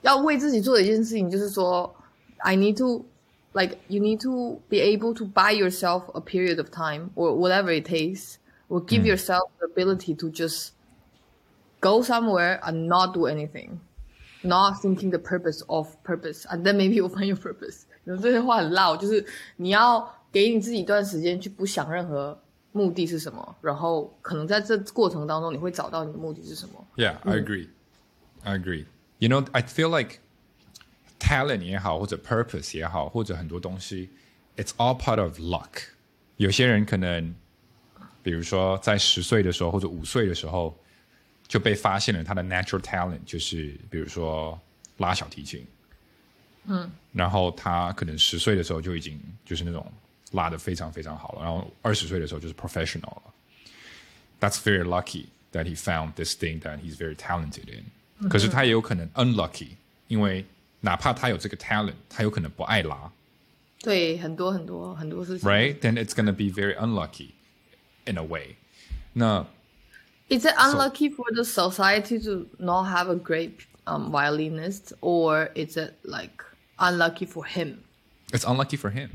[0.02, 1.94] 要为自己做的一件事情，就是说
[2.38, 3.06] I need to
[3.54, 7.72] like you need to be able to buy yourself a period of time or whatever
[7.72, 8.36] it takes
[8.70, 10.70] or give yourself the ability to just
[11.82, 13.80] go somewhere and not do anything.
[14.44, 17.86] Not thinking the purpose of purpose, and then maybe you'll find your purpose.
[18.04, 22.40] 有这些话很绕，就是你要给你自己一段时间去不想任何
[22.73, 26.87] 目的是什么，然后可能在这过程当中你会找到你的目的是什么。
[26.97, 27.69] Yeah, I agree.
[28.43, 28.87] I agree.
[29.19, 30.21] You know, I feel like
[31.19, 34.09] talent 也好，或者 purpose 也好，或者很多东西
[34.57, 35.89] ，it's all part of luck.
[36.37, 37.35] 有些人可能，
[38.23, 40.75] 比如说在十岁的时候或者五岁的时候，
[41.47, 44.59] 就被发现了他的 natural talent，就是比如说
[44.99, 45.67] 拉小提琴。
[46.65, 49.85] 嗯，然后他可能十岁的时候就已经就是那种
[50.32, 53.34] 拉的非常非常好了，然后二十岁的时候就是 professional 了。
[54.40, 57.86] That's very lucky that he found this thing that he's very talented in.
[58.30, 59.70] 可是他也有可能 unlucky，
[60.08, 60.46] 因为
[60.82, 63.12] 哪怕他有这个 talent，他有可能不爱拉
[63.80, 65.50] 对，很多很多很多事情。
[65.50, 65.80] ，right?
[65.80, 67.32] Then it's gonna be very unlucky
[68.06, 68.56] in a way.
[69.14, 69.46] 那
[70.28, 75.78] Is it unlucky for the society to not have a great um violinist or is
[75.78, 76.44] it like
[76.78, 77.84] unlucky for him?
[78.32, 79.10] It's unlucky for him.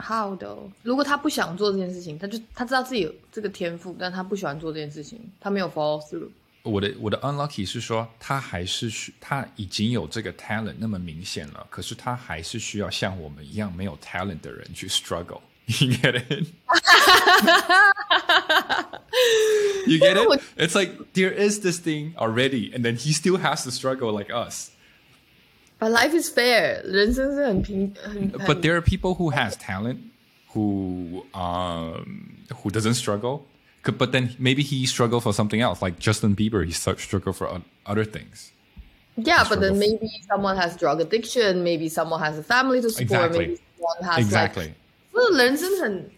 [0.00, 0.70] How though？
[0.82, 6.28] 如果他不想做这件事情，他就他知道自己有这个天赋，但他不喜欢做这件事情，他没有 follow through。
[6.62, 15.40] 我的我的 unlucky 是说，他还是需他已经有这个 talent 那么明显了，可是他还是需要像我们一样没有 talent 的人去 struggle。
[15.66, 16.48] You get it?
[19.86, 20.42] you get it?
[20.56, 24.30] It's like there is this thing already, and then he still has to struggle like
[24.30, 24.70] us.
[25.79, 28.31] But life is fair，人生是很平很。
[28.31, 29.97] But there are people who has talent
[30.53, 32.05] who um
[32.63, 33.41] who doesn't struggle.
[33.83, 36.65] Could- But then maybe he struggle for something else, like Justin Bieber.
[36.65, 38.51] He start- struggle for o- other things.
[39.17, 39.77] Yeah, but then struggle.
[39.77, 43.39] maybe someone has drug addiction, maybe someone has a family to support, Exactly.
[43.47, 44.63] maybe someone has Exactly.
[44.63, 44.75] like，
[45.11, 46.09] 不是人生很，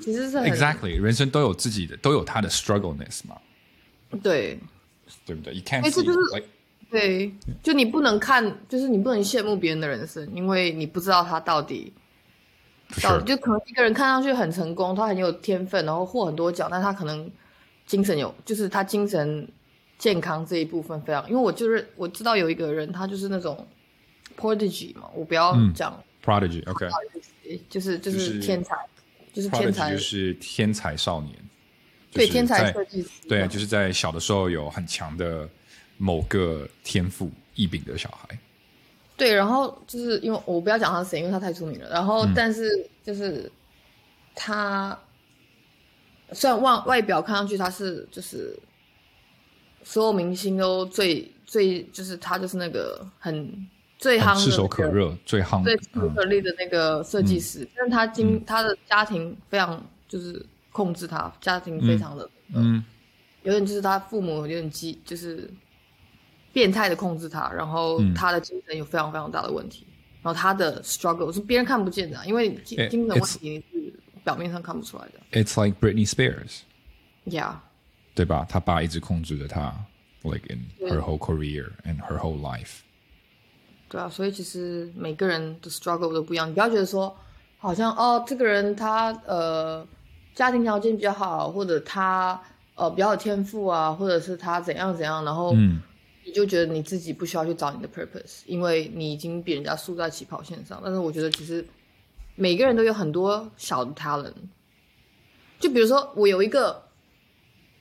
[0.00, 1.00] 其实是很 Exactly.
[1.00, 3.36] 人生都有自己的，都有他的 struggleness 嘛，
[4.22, 4.58] 对
[5.26, 5.54] 对不对？
[5.54, 6.48] You can't 哎这 see 就是 like
[6.89, 11.91] 对，就你不能看，就是你不能羡慕别人的人生，因为你不知道他到底
[13.01, 17.29] 到.就可能一个人看上去很成功，他很有天分，然后获很多奖，但他可能
[17.85, 19.47] 精神有，就是他精神
[19.97, 21.27] 健康这一部分非常。
[21.29, 23.67] 因为我就是我知道有一个人，他就是那种
[24.37, 26.63] prodigy 嘛，我不要嗯讲，prodigy.
[26.69, 26.87] OK.
[27.69, 28.75] 就是就就是是天才，
[29.33, 31.33] 就是天才，就是天才少年。
[32.11, 35.49] 对天就是在才设计师，对啊，就是在小的时候有很强的
[35.97, 38.37] 某个天赋异禀的小孩。
[39.17, 41.89] 对，然后就是因为我不要讲他是谁，因为他太出名了。
[41.89, 42.69] 然嗯后，但是
[43.03, 43.49] 就是
[44.35, 44.97] 他
[46.33, 48.57] 虽然外外表看上去他是就是
[49.83, 53.67] 所有明星都最最就是他就是那个很
[53.97, 62.83] 最夯炙手可，热，最夯最炙手可热的那个设计师，但是他经、他的家庭非常就是控制他，家庭非常的嗯
[63.43, 65.49] 有点就是他父母有点激，就是
[66.55, 68.13] 变态的控制他，然后嗯。
[68.13, 69.85] 他的精神有非常非常大的问题，
[70.21, 73.93] 然后他的 struggle 是别人看不见的啊、因为精精神问题是
[74.23, 75.19] 表面上看不出来的。
[75.33, 77.55] It's like Britney Spears，Yeah，
[78.15, 78.45] 对吧？
[78.47, 79.75] 他爸一直控制着他
[80.23, 82.79] ，like in her whole career and her whole life。
[83.89, 87.13] 对啊，所以其实每个人的 struggle 都不一样，你不要觉得说
[87.57, 89.85] 好像哦，这个人他呃
[90.33, 92.41] 家庭条件比较好，或者他
[92.75, 95.81] 呃比较有天赋啊，或者是他怎样怎样，然后嗯。
[95.81, 95.81] 你
[96.35, 100.81] 就觉得你自己不需要去找你的 purpose，因为你已经比人家输在起跑线上。
[100.83, 101.65] 但是我觉得其实
[102.35, 104.33] 每个人都有很多小的 talent，
[105.59, 106.83] 就比如说我有一个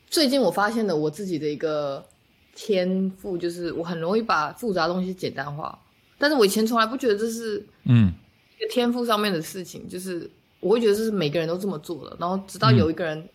[0.07, 2.07] 最近我发现的我自己的一个
[2.55, 5.77] 天赋，就是我很容易把复杂的东西简单化。
[6.17, 8.13] 但是我以前从来不觉得这是嗯
[8.57, 10.31] 一个天赋上面的事情，就是
[10.61, 12.17] 我会觉得这是每个人都这么做的。
[12.21, 13.29] 然后直到有一个人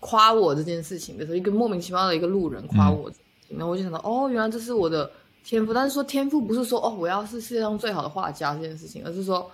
[0.00, 3.10] 夸我这件事情的时候，一个莫名其妙的一个路人夸我
[3.50, 5.10] 然后我就想到，哦，原来这是我的
[5.42, 5.72] 天赋。
[5.72, 9.50] 但是说天赋不是说哦，我要是世界上最好的画家这件事情，而是说，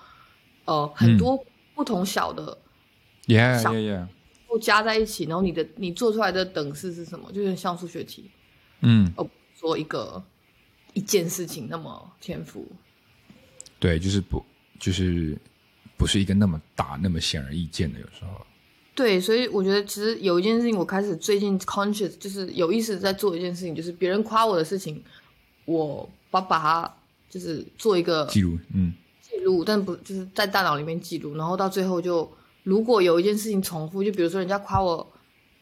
[0.65, 1.43] 呃，很多
[1.75, 2.57] 不同小的
[3.27, 4.07] ，Yeah Yeah Yeah，
[4.49, 8.31] 都加在一起，然后你的你做出来的等式是什么，就有点像数学题，
[8.81, 10.23] 嗯，而不是说一个
[10.95, 12.67] 一件事情那么天赋。
[13.79, 14.43] 对，就是不
[14.79, 15.37] 就是
[15.97, 18.47] 不是一个那么大、那么显而易见的，有时候。
[19.01, 25.03] 对，所以我觉得其实有一件事情，我开始最近 conscious，就是有意识在做一件事情，就是别人夸我的事情，
[25.65, 26.95] 我把把它
[27.31, 28.93] 就是做一个记录，嗯。
[29.23, 32.31] 记录，但不就是在大脑里面记录，然后到最后就
[32.63, 35.07] 如果有一件事情重复，就比如说人家夸我，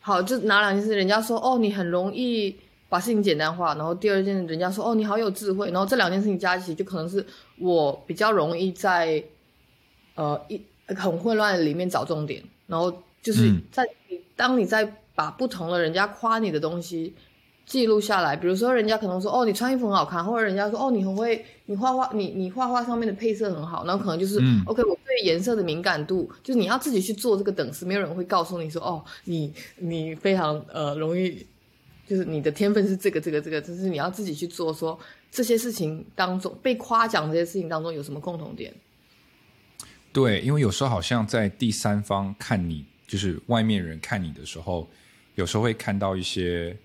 [0.00, 2.56] 好，就拿两件事，人家说哦你很容易
[2.88, 7.24] 把事情简单化，然后第二件人家说哦你好有智慧，然后这两件事情加一起，就可能是
[7.58, 9.22] 我比较容易在
[10.16, 12.90] 呃一很混乱的里面找重点，然后
[13.28, 17.14] 就是嗯在你当你在把不同的人家夸你的东西。
[17.66, 31.46] 记录下来，比如说人家可能说哦你穿衣服很好看，或者人家说哦你很会你画画你你画画上面的配色很好，然后可能就是、嗯 OK 我对颜色的敏感度，就是你要自己去做这个等式，没有人会告诉你说哦你你非常呃容易，
[32.06, 34.98] 就是你的天分是这个这个这个，就是你要自己去做说
[35.30, 38.72] 这些事情当中被夸奖这些事情当中有什么共同点。
[40.10, 44.88] 对，因为有时候好像在第三方看你，就是外面人看你的时候，
[45.34, 46.76] 有时候会看到一些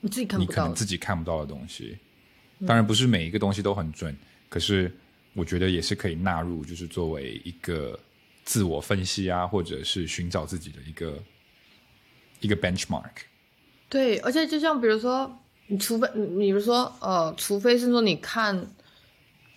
[0.00, 1.98] 你自己看你不到的，可能自己看不到的东西。
[2.64, 4.16] 当然不是每一个东西都很准，
[4.48, 4.94] 可是
[5.32, 7.98] 我觉得也是可以纳入，就是作为一个
[8.44, 11.20] 自我分析啊，或者是寻找自己的一个
[12.40, 13.10] 一个 benchmark。
[13.88, 18.66] 对，而且就像比如说，你除非你比如说呃，除非是说你看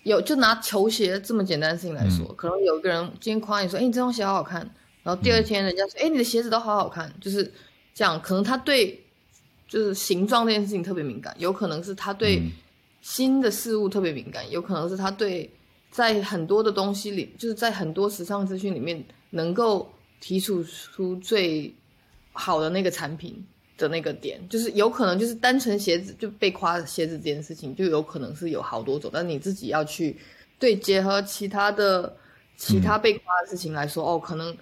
[0.03, 4.67] 有就拿球鞋这么简单的事情来说，可能有一个人今天夸你说，哎，你这双鞋好好看，
[5.05, 7.49] 然后第二天人家说，哎，你的鞋子都好好看，就是
[7.93, 9.01] 这样，可能他对
[9.69, 12.51] 就是形状这件事情特别敏感，有可能是他对嗯。
[13.07, 15.47] 新的事物特别敏感，有可能是他对
[15.91, 18.99] 在很多的东西里，就是在很多时尚资讯里面，
[19.29, 19.87] 能够
[20.19, 21.71] 提出出最
[22.33, 23.45] 好的那个产品
[23.77, 30.17] 的那个点，就是有可能就是单纯鞋子就被夸鞋子这件事情，就有可能是有好多种，但你自己要去
[30.57, 32.11] 对结合其他的
[32.57, 34.57] 其他被夸的事情来说，哦，可能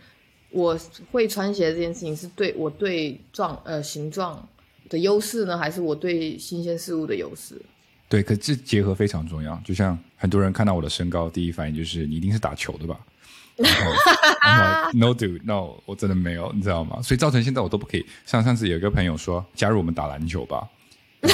[0.54, 0.80] 我
[1.12, 4.48] 会穿鞋这件事情是对我对状呃形状
[4.90, 7.62] 的优势呢，还是我对新鲜事物的优势？
[8.08, 9.60] 对，可这结合非常重要。
[9.66, 13.00] 就像很多人看到我的身高，第一反应就是你一定是打球的吧？
[13.58, 13.92] 然后
[14.42, 17.02] I'm like, No, dude, no，我真的没有，你知道吗？
[17.02, 18.06] 所以造成现在我都不可以。
[18.26, 20.68] 像上次有一个朋友说加入我们打篮球吧，
[21.22, 21.30] 嗯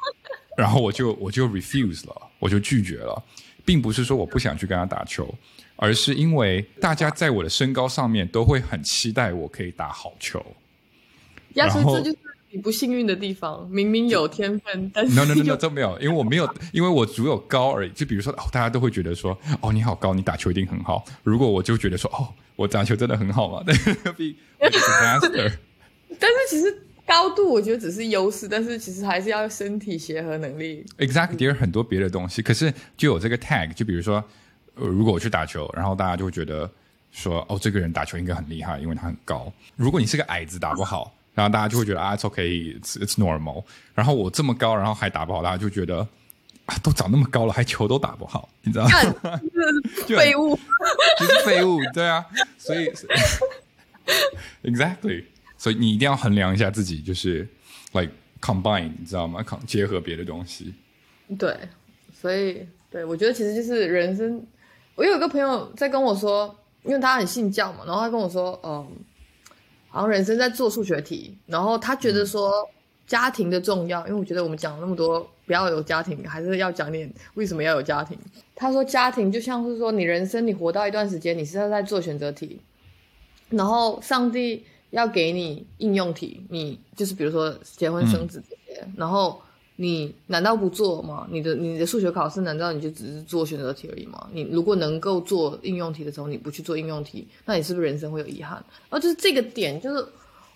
[0.56, 3.22] 然后我就我就 refuse 了，我就拒绝了，
[3.68, 5.28] 并不是说我不想去跟他打球，
[5.76, 10.42] 而是因为大家在我的身高上面都会很期待我可以打好球。
[11.52, 12.18] 呀，所以然后这就是
[12.50, 17.90] 你不幸运的地方，明明有天分，但是 no no no no 这没有，因为我没有，因为我只有高而已。
[17.90, 21.04] 就比如说，哦，大家都会觉得说，哦，你好高，你打球一定很好。
[21.22, 23.74] 如果我就觉得说，哦，我打球真的很好嘛，那
[24.12, 25.52] be a disaster。
[26.18, 26.74] 但是其实
[27.08, 30.84] 高度我觉得只是优势，但是其实还是要身体协和能力。
[30.98, 34.22] Exactly，有很多别的东西，可是就有这个 tag，就比如说，
[34.74, 36.70] 呃，如果我去打球，然后大家就会觉得
[37.10, 39.50] 说，哦，这个人打球应该很厉害，因为他很高。
[39.74, 43.64] 如果你是个矮子打不好，然后大家就会觉得啊，it's okay，it's it's normal。
[43.94, 46.06] 然后我这么高，然后还打不好，大家就觉得
[46.66, 48.84] 啊，都长那么高了，还球都打不好，你知道
[49.22, 49.40] 吗？
[50.06, 50.58] 废物。
[51.18, 52.24] 就是废物，对啊，
[52.58, 52.92] 所以
[54.62, 55.24] exactly，
[55.58, 57.46] 所以你一定要衡量一下自己，就是
[57.92, 59.42] like combine，你知道吗？
[59.42, 60.72] 抗结合别的东西。
[61.38, 61.54] 对，
[62.14, 64.42] 所以对我觉得其实就是人生。
[64.94, 68.88] 我有一个朋友在跟我说，因为他很信教嘛，然后他跟我说，嗯，
[69.88, 72.52] 好像人生在做数学题，然后他觉得说
[73.06, 78.18] 家庭的重要，因为我觉得我们讲了那么多不要有家庭，还是要讲点为什么要有家庭。
[78.56, 82.60] 他说家庭就像是说你人生你活到一段时间，你是在做选择题，
[83.50, 89.40] 然后上帝要给你应用题，你就是比如说结婚生子这些，然后
[89.76, 91.26] 你难道不做吗？
[91.30, 94.28] 你的你的数学考试难道你就只是做选择题而已吗？
[94.32, 98.52] 你如果能够做应用题的时候，你不去做应用题，那你是不是人生会有遗憾？
[98.88, 100.04] 然后就是这个点，就是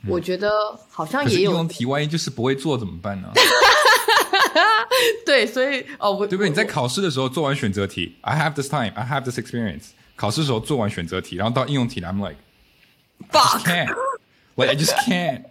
[0.08, 0.50] 我觉得
[0.88, 3.28] 好像也有、应用题万一就是不会做怎么办呢？
[5.24, 6.48] 对，所以哦，我对不对？
[6.48, 9.90] 你在考试的时候做完选择题，I have this time, I have this experience。
[10.16, 12.36] 考试的时候做完选择题，然后到应用题，I'm like
[13.30, 13.86] fuck。
[14.55, 15.45] can't, like I just can't.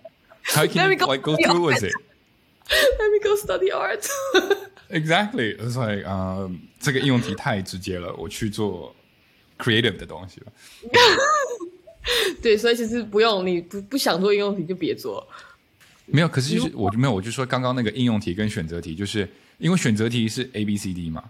[0.55, 1.85] How can Let me you go like go study through with art.
[1.85, 1.95] it?
[2.99, 4.09] Let me go study art 。
[4.89, 5.57] Exactly.
[5.59, 8.95] It's like 呃，这个应用题太直接了，我去做
[9.59, 10.53] creative 的东西了。
[12.41, 15.27] 对，所以其实不用，你不不想做应用题就别做。
[16.05, 19.29] 没有，可是就是我就没有，我就说刚刚那个应用题跟选择题，就是
[19.59, 21.25] 因为选择题是 A B C D 嘛，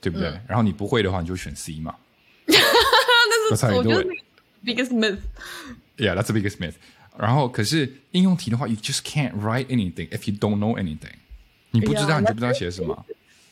[0.00, 0.28] 对不对？
[0.48, 1.94] 然后你不会的话，你就选 C 嘛。
[2.46, 2.56] 但
[3.50, 4.06] That's how 是 you 我 do 觉 it.
[4.06, 5.18] 得 biggest myth。
[5.98, 6.76] Yeah, that's the biggest myth.
[7.17, 11.13] 然后可是应用题的话，you just can't write anything if you don't know anything。
[11.71, 13.05] 你不知道你就不知道写什么。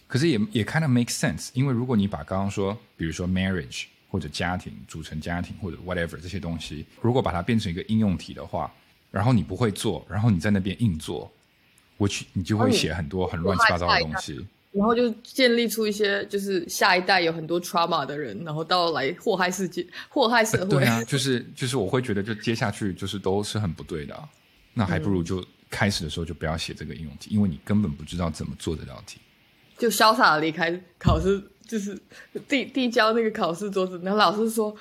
[0.07, 8.73] 可是也也 kind of make sense，因为如果你把刚刚说，比如说 marriage 或者家庭组成家庭或者 whatever 这些东西，如果把它变成一个应用题的话，
[9.11, 11.31] 然后你不会做，然后你在那边硬做
[11.99, 14.45] ，which 你就会写很多很乱七八糟的东西。
[14.71, 20.65] 然后就建立出一些就是下一代有很多 trauma 的人，然后到来祸害世界、祸害社会。
[20.65, 24.29] 对啊，就是就是我会觉得，就接下去就是都是很不对的、啊。
[24.73, 29.19] 那还不如就开始的时候就不要写这个应用题，因为你根本不知道怎么做这道题。
[29.77, 31.99] 就潇洒的离开考试，就是
[32.47, 34.75] 递递交那个考试桌子，然后老师说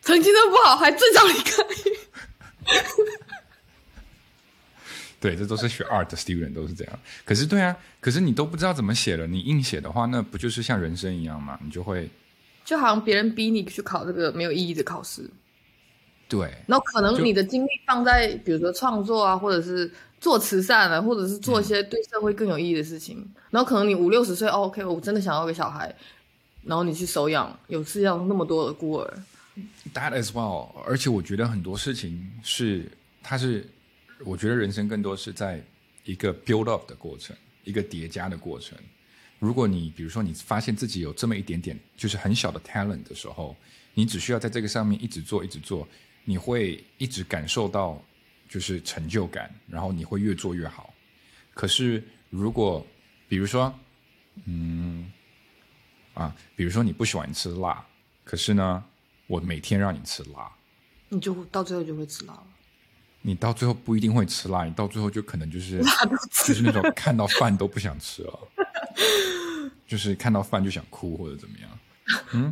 [0.00, 1.62] 成绩都不好，还正常离开。
[5.26, 6.98] 对，这都是学 art 的 student 都是这样。
[7.24, 11.58] 可是对啊，可是你都不知道怎么写了，你硬写的话，那不就是像人生一样吗？
[11.64, 12.08] 你就会
[12.64, 15.28] 就好像别人逼你去考这个没有意义的考试，
[16.28, 23.28] 对然后可能你的精力放在比如说创作啊，或者是做慈善啊，或者是做一些对社会更有意义的事情。
[23.50, 25.94] 然后可能你五六十岁、哦、，OK，我真的想要个小孩，
[26.64, 29.14] 然后你去收养，有世界上那么多的孤儿
[29.94, 30.68] ，that as well。
[30.86, 32.90] 而且我觉得很多事情是，
[33.22, 33.66] 它是，
[34.24, 35.62] 我觉得人生更多是在
[36.04, 38.78] 一个 build up 的过程，一个叠加的过程。
[39.38, 43.54] 如果你比如说你发现自己有这么一点点就是很小的 talent 的时候，
[43.92, 45.86] 你只需要在这个上面一直做，一直做，
[46.24, 48.02] 你会一直感受到
[48.48, 50.94] 就是成就感，然后你会越做越好。
[51.52, 52.84] 可是如果
[53.28, 53.72] 比如说，
[54.46, 55.12] 嗯，
[56.14, 57.86] 啊，比如说你不喜欢吃辣，
[58.24, 58.84] 可是呢，
[59.26, 60.50] 我每天让你吃辣，
[61.10, 62.46] 你就到最后就会吃辣了。
[63.26, 65.82] 你到最后不一定会吃辣，你到最后就可能就是
[66.46, 68.38] 就是那种看到饭都不想吃了。
[69.84, 71.68] 就是看到饭就想哭或者怎么样。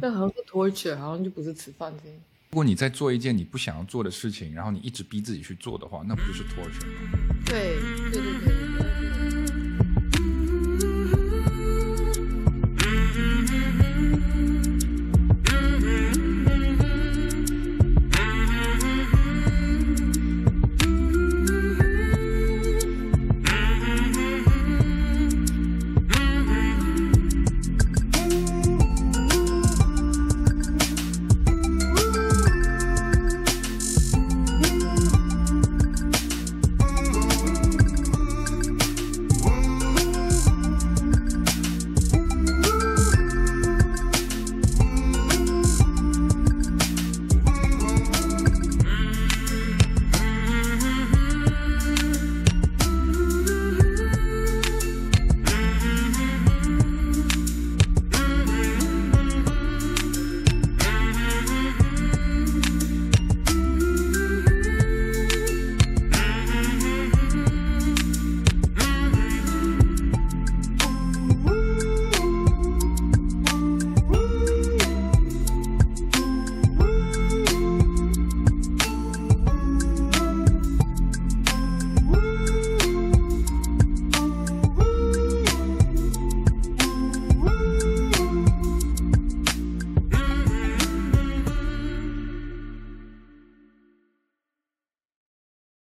[0.00, 2.18] 那好像是 torture，好像就不是吃饭这样。
[2.50, 7.28] 如果你在做一件你不想要做的事情，然后你一直逼自己去做的话，那不就是 torture 吗？
[7.46, 7.76] 对
[8.10, 8.63] 对对对。